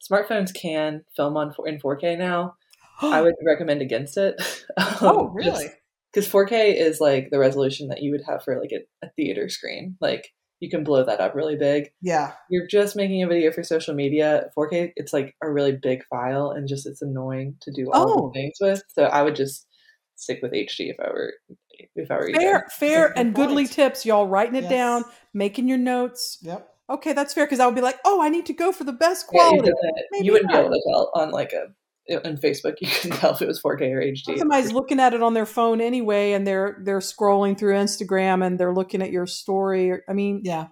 [0.09, 2.55] smartphones can film on four- in 4K now.
[3.01, 4.41] I would recommend against it.
[4.77, 5.67] Um, oh, really?
[6.13, 9.49] Because 4K is like the resolution that you would have for like a, a theater
[9.49, 9.97] screen.
[9.99, 11.91] Like you can blow that up really big.
[12.01, 12.33] Yeah.
[12.49, 14.49] You're just making a video for social media.
[14.57, 18.27] 4K, it's like a really big file and just it's annoying to do all Oh.
[18.33, 18.81] the things with.
[18.89, 19.67] So I would just
[20.15, 21.33] stick with HD if I were
[21.95, 22.35] if I were you.
[22.35, 24.71] fair fair Good and goodly tips y'all writing it Yes.
[24.71, 25.03] down
[25.35, 26.67] making your notes Yep.
[26.89, 28.93] okay that's fair because i would be like oh i need to go for the
[28.93, 30.57] best Yeah, you, quality couldn't- Maybe you wouldn't not.
[30.61, 31.67] be able to tell on like a
[32.09, 32.75] on Facebook.
[32.81, 34.37] You can tell if it was 4K or HD.
[34.37, 38.59] somebody's looking at it on their phone anyway and they're they're scrolling through instagram and
[38.59, 40.67] they're looking at your story i mean Yeah.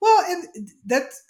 [0.00, 1.22] Well, and that's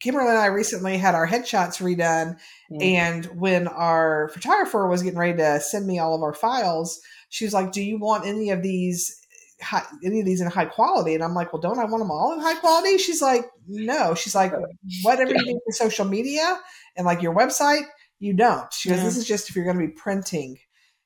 [0.00, 2.36] Kimberly and I recently had our headshots redone,
[2.70, 2.82] Mm.
[2.82, 7.00] and when our photographer was getting ready to send me all of our files,
[7.30, 9.14] she was like, "Do you want any of these?"
[9.60, 12.12] High, any of these in high quality and i'm like well don't i want them
[12.12, 14.52] all in high quality she's like no she's like
[15.02, 16.60] whatever you need for social media
[16.96, 17.82] and like your website
[18.20, 19.04] you don't she goes Yeah.
[19.04, 20.58] this is just if you're going to be printing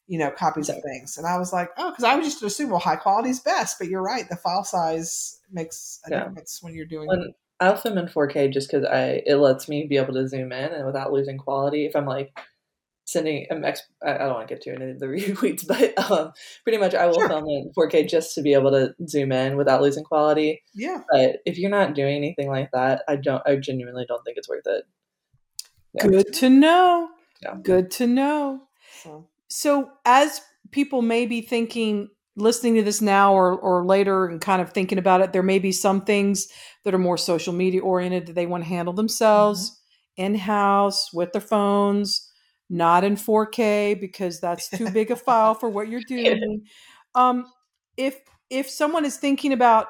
[0.06, 2.70] you know copies of things and i was like oh because i would just assume
[2.70, 6.24] well high quality is best but you're right the file size makes a Yeah.
[6.24, 9.86] difference when you're doing When I'll film in 4K just because I it lets me
[9.86, 11.86] be able to zoom in and without losing quality.
[11.86, 12.36] If I'm like
[13.04, 16.32] sending, I'm ex- I don't want to get too into the retweets, but um,
[16.64, 17.28] pretty much I will Sure.
[17.28, 20.60] film in 4K just to be able to zoom in without losing quality.
[20.74, 23.42] yeah But if you're not doing anything like that, I don't.
[23.46, 24.82] I genuinely don't think it's worth it.
[25.94, 26.08] Yeah.
[26.08, 27.08] good to know
[27.42, 27.56] Yeah.
[27.62, 33.58] good to know so so as people may be thinking listening to this now or
[33.58, 36.48] or later and kind of thinking about it, there may be some things
[36.84, 39.70] that are more social media oriented that they want to handle themselves
[40.16, 40.24] Mm-hmm.
[40.24, 42.30] in house with their phones,
[42.70, 46.64] not in 4K because that's too big a file for what you're doing.
[47.14, 47.46] Um,
[47.96, 49.88] if if someone is thinking about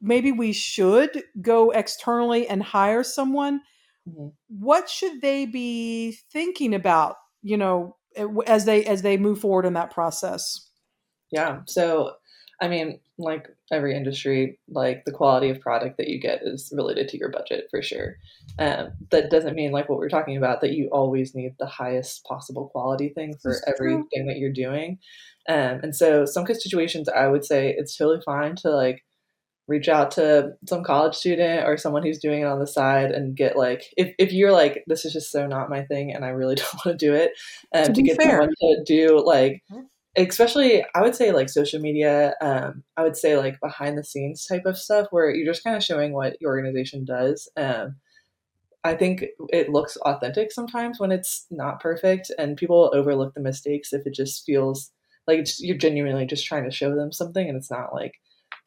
[0.00, 3.60] maybe we should go externally and hire someone,
[4.08, 4.32] Mhm.
[4.48, 7.16] what should they be thinking about?
[7.42, 7.96] You know,
[8.46, 10.70] as they as they move forward in that process.
[11.30, 11.60] Yeah.
[11.66, 12.12] So,
[12.60, 17.08] I mean, like every industry, like the quality of product that you get is related
[17.08, 18.16] to your budget for sure.
[18.58, 22.24] Um, that doesn't mean like what we're talking about that you always need the highest
[22.24, 23.92] possible quality thing for This is true.
[23.94, 24.98] everything that you're doing.
[25.48, 29.02] Um, and so, some situations, I would say it's totally fine to like
[29.66, 33.36] reach out to some college student or someone who's doing it on the side and
[33.36, 36.28] get like if, if you're like this is just so not my thing and i
[36.28, 37.32] really don't want to do it
[37.74, 38.30] um, To to, get fair.
[38.30, 39.62] someone to do like
[40.16, 44.46] especially i would say like social media um, i would say like behind the scenes
[44.46, 47.96] type of stuff where you're just kind of showing what your organization does um,
[48.84, 53.92] i think it looks authentic sometimes when it's not perfect and people overlook the mistakes
[53.92, 54.90] if it just feels
[55.26, 58.12] like it's, you're genuinely just trying to show them something and it's not like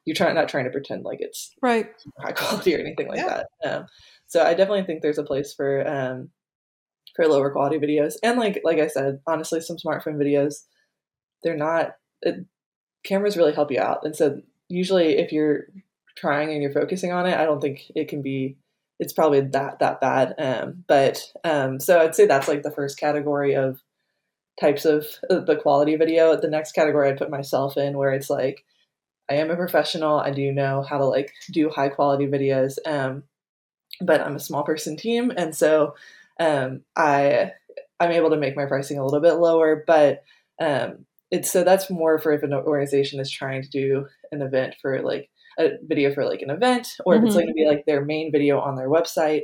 [0.07, 1.89] you're trying not trying to pretend like it's Right.
[2.19, 3.43] high quality or anything like Yeah.
[3.61, 3.69] that.
[3.71, 3.85] Um,
[4.25, 6.29] so I definitely think there's a place for um,
[7.15, 10.63] for lower quality videos, and like like I said, honestly, some smartphone videos,
[11.43, 11.95] they're not.
[12.21, 12.45] It,
[13.03, 15.65] cameras really help you out, and so usually if you're
[16.15, 18.57] trying and you're focusing on it, I don't think it can be.
[18.99, 20.35] It's probably that that bad.
[20.39, 23.81] Um, but um, so I'd say that's like the first category of
[24.59, 26.35] types of the quality video.
[26.35, 28.65] The next category I'd put myself in, where it's like
[29.29, 30.19] I am a professional.
[30.19, 32.77] I do know how to like do high quality videos.
[32.85, 33.23] Um,
[34.01, 35.95] but I'm a small person team, and so
[36.39, 37.53] um, I
[37.99, 39.83] I'm able to make my pricing a little bit lower.
[39.87, 40.23] But
[40.61, 44.75] um, it's so that's more for if an organization is trying to do an event
[44.81, 47.39] for like a video for like an event, or if it's Mhm.
[47.39, 49.43] going to be like their main video on their website.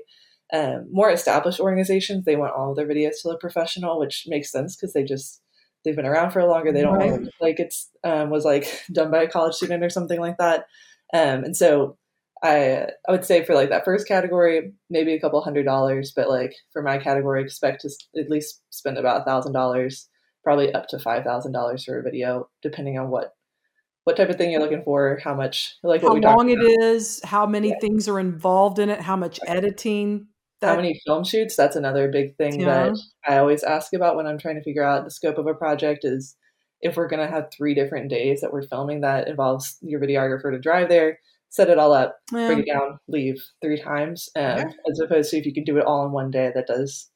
[0.54, 4.52] Um, more established organizations, they want all of their videos to look professional, which makes
[4.52, 5.42] sense because they just
[5.84, 6.72] they've been around for a longer.
[6.72, 9.90] They don't to look like it's um, was like done by a college student or
[9.90, 10.66] something like that.
[11.14, 11.98] Um, and so
[12.44, 16.30] I I would say for like that first category, maybe a couple hundred dollars, but
[16.30, 20.10] like for my category, expect to at least spend about a thousand dollars,
[20.44, 23.34] probably up to five thousand dollars for a video, depending on what
[24.04, 27.22] what type of thing you're looking for, how much like what How long it is,
[27.24, 27.80] how many Yeah.
[27.80, 30.28] things are involved in it, how much editing.
[30.64, 31.56] How many film shoots.
[31.56, 32.90] That's another big thing Yeah.
[32.90, 32.98] that
[33.28, 36.04] I always ask about when I'm trying to figure out the scope of a project
[36.06, 36.36] is
[36.82, 40.52] if we're going to have three different days that we're filming that involves your videographer
[40.52, 42.48] to drive there, set it all up, yeah.
[42.48, 44.64] bring it down, leave three times, um, Yeah.
[44.90, 47.10] as opposed to if you can do it all in one day, that does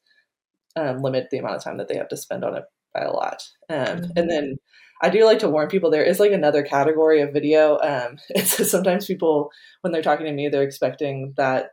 [0.76, 2.62] um, limit the amount of time that they have to spend on it
[2.94, 3.42] by a lot.
[3.68, 4.10] Um, Mhm.
[4.16, 4.56] And then
[5.02, 7.78] I do like to warn people there is like another category of video.
[7.78, 9.50] Um, it's sometimes people
[9.82, 11.70] when they're talking to me, they're expecting that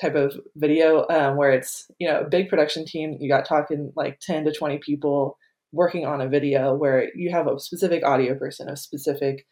[0.00, 3.16] type of video um, where it's you know a big production team.
[3.20, 5.38] You got talking like ten to twenty people
[5.72, 9.46] working on a video where you have a specific audio person, a specific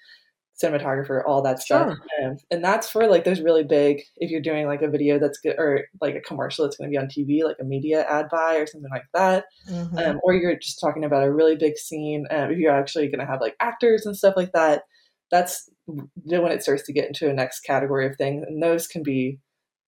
[0.62, 1.96] cinematographer, all that stuff.
[2.22, 5.38] Um, and that's for like those really big, if you're doing like a video that's
[5.38, 8.28] good or like a commercial that's going to be on TV, like a media ad
[8.30, 9.46] buy or something like that.
[9.68, 9.98] Mhm.
[9.98, 12.26] Um, or you're just talking about a really big scene.
[12.30, 14.82] Um, if you're actually going to have like actors and stuff like that,
[15.30, 18.44] that's when it starts to get into a next category of things.
[18.46, 19.40] And those can be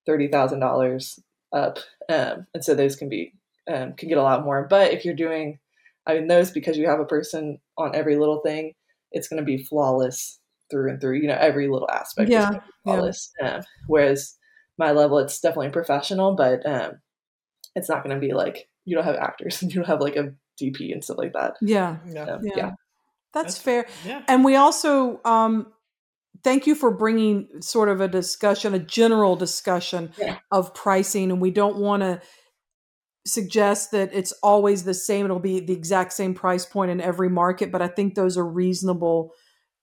[0.08, 1.18] $30,000
[1.52, 1.78] up.
[2.08, 3.32] Um, and so those can be,
[3.72, 4.66] um, can get a lot more.
[4.68, 5.58] But if you're doing,
[6.06, 8.74] I mean, those because you have a person on every little thing,
[9.12, 10.38] it's going to be flawless
[10.70, 11.18] through and through.
[11.18, 12.92] You know, every little aspect Yeah, is gonna be yeah.
[12.94, 13.32] flawless.
[13.42, 14.36] Um, whereas
[14.78, 16.92] my level, it's definitely professional, but um,
[17.74, 20.16] it's not going to be like you don't have actors and you don't have like
[20.16, 21.54] a DP and stuff like that.
[21.60, 21.96] Yeah.
[22.08, 22.24] Yeah.
[22.24, 22.52] Um, Yeah.
[22.56, 22.70] yeah.
[23.32, 23.86] That's, That's- fair.
[24.06, 24.22] Yeah.
[24.28, 25.72] And we also um,
[26.42, 30.38] thank you for bringing sort of a discussion, a general discussion Yeah.
[30.50, 31.30] of pricing.
[31.30, 32.20] And we don't want to
[33.26, 35.24] suggest that it's always the same.
[35.24, 38.46] It'll be the exact same price point in every market, but I think those are
[38.46, 39.32] reasonable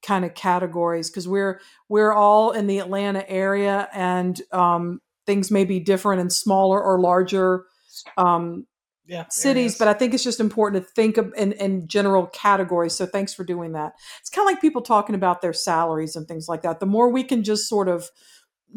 [0.05, 5.63] kind of categories because we're we're all in the Atlanta area and um, things may
[5.65, 7.65] be different in smaller or larger
[8.17, 8.65] um,
[9.05, 9.25] Yeah.
[9.29, 12.93] cities, but I think it's just important to think of in, in general categories.
[12.93, 13.93] So thanks for doing that.
[14.21, 16.79] It's kind of like people talking about their salaries and things like that.
[16.79, 18.09] The more we can just sort of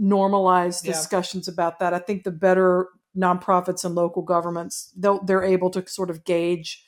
[0.01, 0.93] normalize Yeah.
[0.93, 5.87] discussions about that, I think the better nonprofits and local governments they'll, they're able to
[5.89, 6.85] sort of gauge: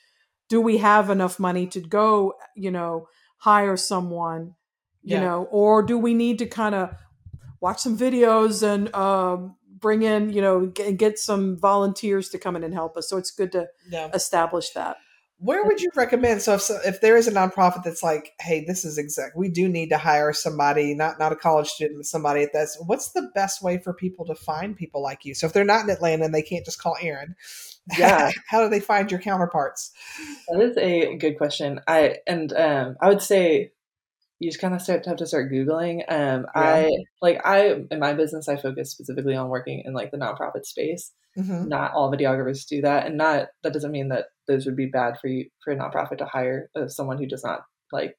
[0.47, 4.55] Do we have enough money to go, you know, hire someone,
[5.01, 5.21] you Yeah.
[5.21, 6.93] know, or do we need to kind of
[7.61, 12.55] watch some videos and um, bring in, you know, get, get some volunteers to come
[12.55, 13.09] in and help us?
[13.09, 14.09] So it's good to yeah.
[14.13, 14.97] establish that.
[15.41, 16.41] Where would you recommend?
[16.41, 19.47] So, if so, if there is a nonprofit that's like, hey, this is exact, we
[19.47, 22.77] do need to hire somebody, not not a college student, but somebody at this.
[22.85, 25.33] What's the best way for people to find people like you?
[25.33, 27.35] So, if they're not in Atlanta and they can't just call Erin,
[27.97, 28.31] Yeah.
[28.47, 29.91] how do they find your counterparts?
[30.49, 31.79] That is a good question.
[31.87, 33.71] I and um, I would say
[34.39, 36.01] you just kind of start to have to start googling.
[36.09, 36.89] Um, I
[37.21, 41.11] like I in my business I focus specifically on working in like the nonprofit space.
[41.35, 44.87] hmm Not all videographers do that, and not that doesn't mean that those would be
[44.87, 47.61] bad for you for a nonprofit to hire uh, someone who does not
[47.91, 48.17] like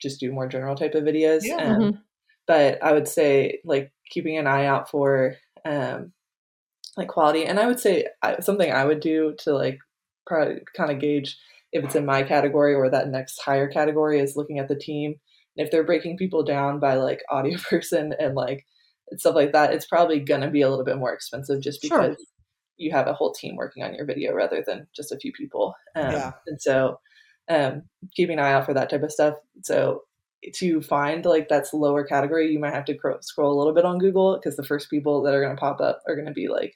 [0.00, 1.40] just do more general type of videos.
[1.44, 1.56] Yeah.
[1.56, 1.98] Um, Mhm.
[2.46, 6.12] But I would say like keeping an eye out for um,
[6.96, 9.78] like quality, and I would say I, something I would do to like
[10.28, 11.36] kind of gauge
[11.72, 15.14] if it's in my category or that next higher category is looking at the team.
[15.56, 18.66] And if they're breaking people down by like audio person and like
[19.16, 22.00] stuff like that, it's probably gonna be a little bit more expensive just Sure.
[22.00, 22.26] because
[22.76, 25.74] you have a whole team working on your video rather than just a few people.
[25.94, 26.32] Um, Yeah.
[26.46, 26.98] And so
[27.48, 27.82] um,
[28.16, 29.34] keeping an eye out for that type of stuff.
[29.62, 30.04] So
[30.54, 33.84] to find like that's lower category, you might have to cro- scroll a little bit
[33.84, 36.32] on Google because the first people that are going to pop up are going to
[36.32, 36.74] be like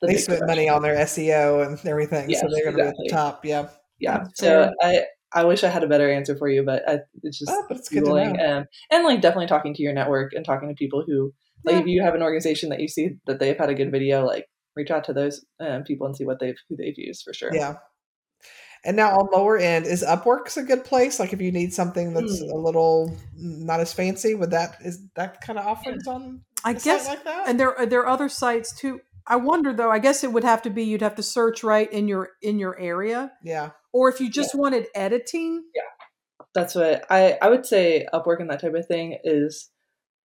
[0.00, 2.82] the They spent money on their SEO and everything, so they're going to exactly.
[2.82, 3.44] be at the top.
[3.44, 3.68] Yeah.
[3.98, 5.04] yeah so i
[5.34, 7.76] i wish i had a better answer for you but I, it's just Oh, but
[7.78, 8.44] it's good to Googling know.
[8.44, 11.32] and, and like definitely talking to your network and talking to people who
[11.64, 11.80] like Yeah.
[11.80, 14.46] if you have an organization that you see that they've had a good video like
[14.76, 17.50] reach out to those um, people and see what they've who they've used for sure
[17.54, 17.76] Yeah.
[18.84, 21.18] And now on lower end, is Upwork's a good place?
[21.18, 22.50] Like if you need something that's Hmm.
[22.50, 27.08] a little not as fancy, would that is that kind of offerings on I guess,
[27.08, 27.48] like that?
[27.48, 29.00] and there are there are other sites too.
[29.26, 29.90] I wonder though.
[29.90, 32.60] I guess it would have to be you'd have to search right in your in
[32.60, 33.70] your area, yeah.
[33.92, 35.64] Or if you just wanted editing.
[35.74, 35.82] Yeah,
[36.54, 39.70] that's what i i would say upwork and that type of thing is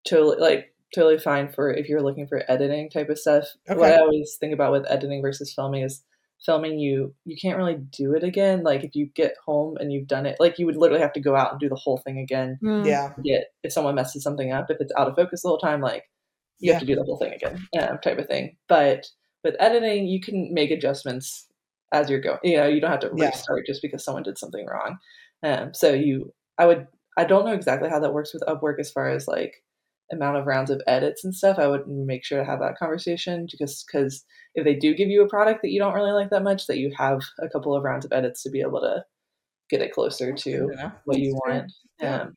[0.08, 3.98] totally like totally fine for if you're looking for editing type of stuff what i
[3.98, 6.04] always think about with editing versus filming is
[6.46, 10.08] filming you you can't really do it again like if you get home and you've
[10.08, 12.18] done it like you would literally have to go out and do the whole thing
[12.20, 12.86] again Mm.
[12.86, 13.14] Yeah.
[13.24, 16.04] get if someone messes something up if it's out of focus the whole time like
[16.60, 16.74] you Yeah.
[16.74, 19.06] have to do the whole thing again um, type of thing but
[19.44, 21.48] with editing you can make adjustments
[21.94, 23.28] as you're going you know you don't have to Yeah.
[23.28, 24.98] restart just because someone did something wrong
[25.44, 26.88] um, so you i would
[27.18, 29.64] i don't know exactly how that works with upwork as far as like
[30.12, 33.48] amount of rounds of edits and stuff i would make sure to have that conversation
[33.50, 34.26] because because
[34.56, 36.78] if they do give you a product that you don't really like that much that
[36.78, 39.04] you have a couple of rounds of edits to be able to
[39.70, 40.70] get it closer to
[41.06, 41.72] what you want.
[42.00, 42.22] Yeah.
[42.24, 42.36] Um,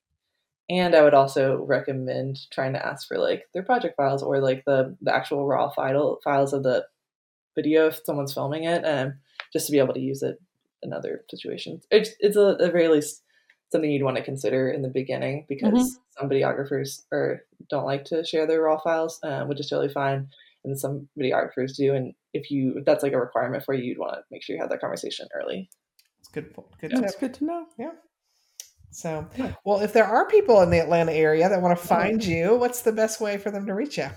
[0.69, 4.65] and I would also recommend trying to ask for like their project files or like
[4.67, 6.87] the the actual raw file files of the
[7.55, 9.15] video if someone's filming it, um,
[9.57, 10.39] just to be able to use it
[10.83, 11.87] in other situations.
[11.91, 13.23] It's it's a, at the very least
[13.73, 15.89] something you'd want to consider in the beginning because Mhm.
[16.19, 20.29] some videographers or don't like to share their raw files, um, which is totally fine.
[20.65, 23.99] And some videographers do, and if you if that's like a requirement for you, you'd
[23.99, 25.71] want to make sure you have that conversation early.
[26.21, 26.55] It's good.
[26.81, 27.21] Good That's tip.
[27.21, 27.67] good to know.
[27.79, 27.93] Yeah.
[28.91, 29.55] So, Yeah.
[29.65, 32.83] well, if there are people in the Atlanta area that want to find you, what's
[32.83, 34.09] the best way for them to reach you?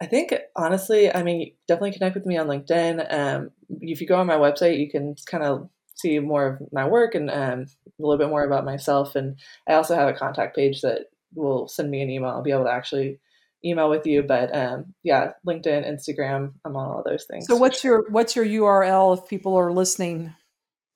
[0.00, 3.12] I think honestly, I mean, definitely connect with me on LinkedIn.
[3.12, 6.86] Um, if you go on my website, you can kind of see more of my
[6.88, 9.14] work and um, a little bit more about myself.
[9.14, 9.36] And
[9.68, 12.30] I also have a contact page that will send me an email.
[12.30, 13.18] I'll be able to actually
[13.64, 14.22] email with you.
[14.22, 17.46] But um, yeah, LinkedIn, Instagram, I'm on all those things.
[17.46, 20.34] So what's your what's your URL if people are listening?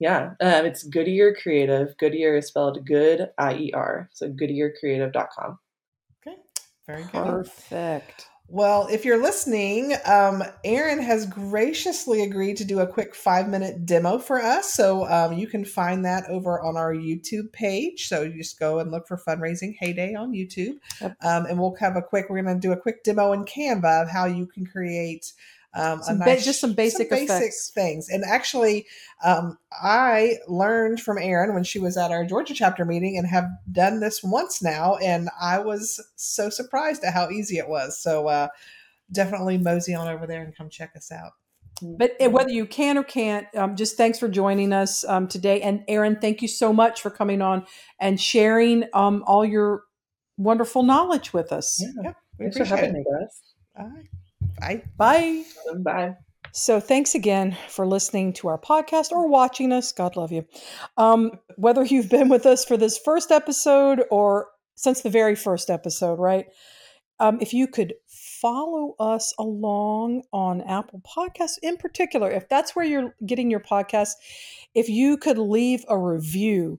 [0.01, 1.97] Yeah, um, it's Goodier Creative.
[1.99, 4.11] Goodier is spelled good, I E R.
[4.13, 5.59] So goodiercreative.com.
[6.27, 6.37] Okay,
[6.87, 7.13] very good.
[7.13, 8.29] Perfect.
[8.47, 13.87] Well, if you're listening, um, Erin has graciously agreed to do a quick five minute
[13.87, 14.73] demo for us.
[14.73, 18.07] So um, you can find that over on our YouTube page.
[18.07, 20.75] So you just go and look for Fundraising Heyday on YouTube.
[21.01, 21.17] Yep.
[21.23, 24.03] Um, and we'll have a quick, we're going to do a quick demo in Canva
[24.03, 25.33] of how you can create.
[25.77, 27.71] Um, Some ba- just some basic effects.
[27.71, 28.09] things.
[28.09, 28.87] And actually,
[29.25, 33.49] um, I learned from Erin when she was at our Georgia chapter meeting and have
[33.73, 34.97] done this once now.
[34.97, 37.99] And I was so surprised at how easy it was.
[37.99, 38.49] So uh,
[39.11, 41.33] definitely mosey on over there and come check us out.
[41.83, 45.61] But uh, whether you can or can't, um, just thanks for joining us um, today.
[45.61, 47.67] And Erin, thank you so much for coming on
[47.99, 49.83] and sharing um, all your
[50.37, 51.83] wonderful knowledge with us.
[51.83, 52.13] Yeah.
[52.39, 52.99] We Thanks for appreciate having it.
[52.99, 53.41] me, guys.
[53.77, 54.09] All right.
[54.61, 54.83] Bye.
[54.97, 55.45] Bye.
[55.79, 56.17] Bye.
[56.53, 59.91] So thanks again for listening to our podcast or watching us.
[59.91, 60.47] God love you.
[60.97, 65.69] Um, whether you've been with us for this first episode or since the very first
[65.69, 66.47] episode, right?
[67.19, 72.85] Um, if you could follow us along on Apple Podcasts in particular, if that's where
[72.85, 74.13] you're getting your podcast,
[74.75, 76.79] if you could leave a review,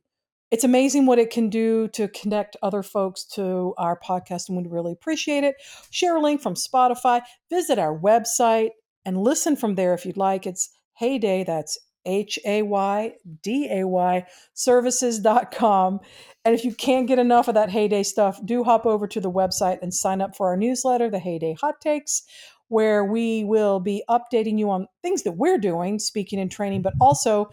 [0.52, 4.72] it's amazing what it can do to connect other folks to our podcast, and we'd
[4.72, 5.56] really appreciate it.
[5.90, 8.70] Share a link from Spotify, visit our website,
[9.06, 10.46] and listen from there if you'd like.
[10.46, 16.00] It's Heyday, that's H A Y D A Y services.com.
[16.44, 19.32] And if you can't get enough of that heyday stuff, do hop over to the
[19.32, 22.22] website and sign up for our newsletter, the Heyday Hot Takes,
[22.68, 26.94] where we will be updating you on things that we're doing, speaking and training, but
[27.02, 27.50] also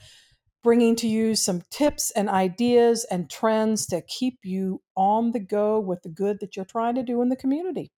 [0.63, 5.81] bringing to you some tips and ideas and trends to keep you on the go
[5.81, 7.91] with the good that you're trying to do in the community.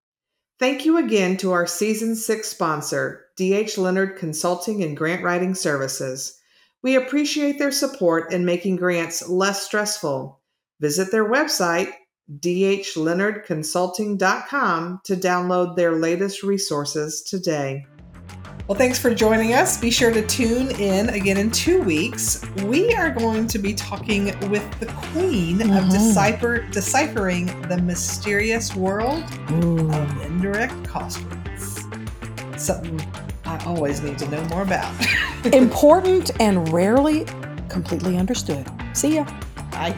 [0.58, 6.40] Thank you again to our season six sponsor, DH Leonard Consulting and Grant Writing Services.
[6.82, 10.40] We appreciate their support in making grants less stressful.
[10.80, 11.90] Visit their website,
[12.38, 17.86] dhleonardconsulting.com, to download their latest resources today.
[18.66, 19.76] Well, thanks for joining us.
[19.78, 22.40] Be sure to tune in again in two weeks.
[22.64, 25.90] We are going to be talking with the queen of Mhm.
[25.92, 31.84] decipher, deciphering the mysterious world of indirect cost rates.
[32.56, 33.02] Something
[33.44, 34.90] I always need to know more about.
[35.52, 37.26] Important and rarely
[37.68, 38.64] completely understood.
[38.94, 39.26] See ya.
[39.72, 39.94] Bye.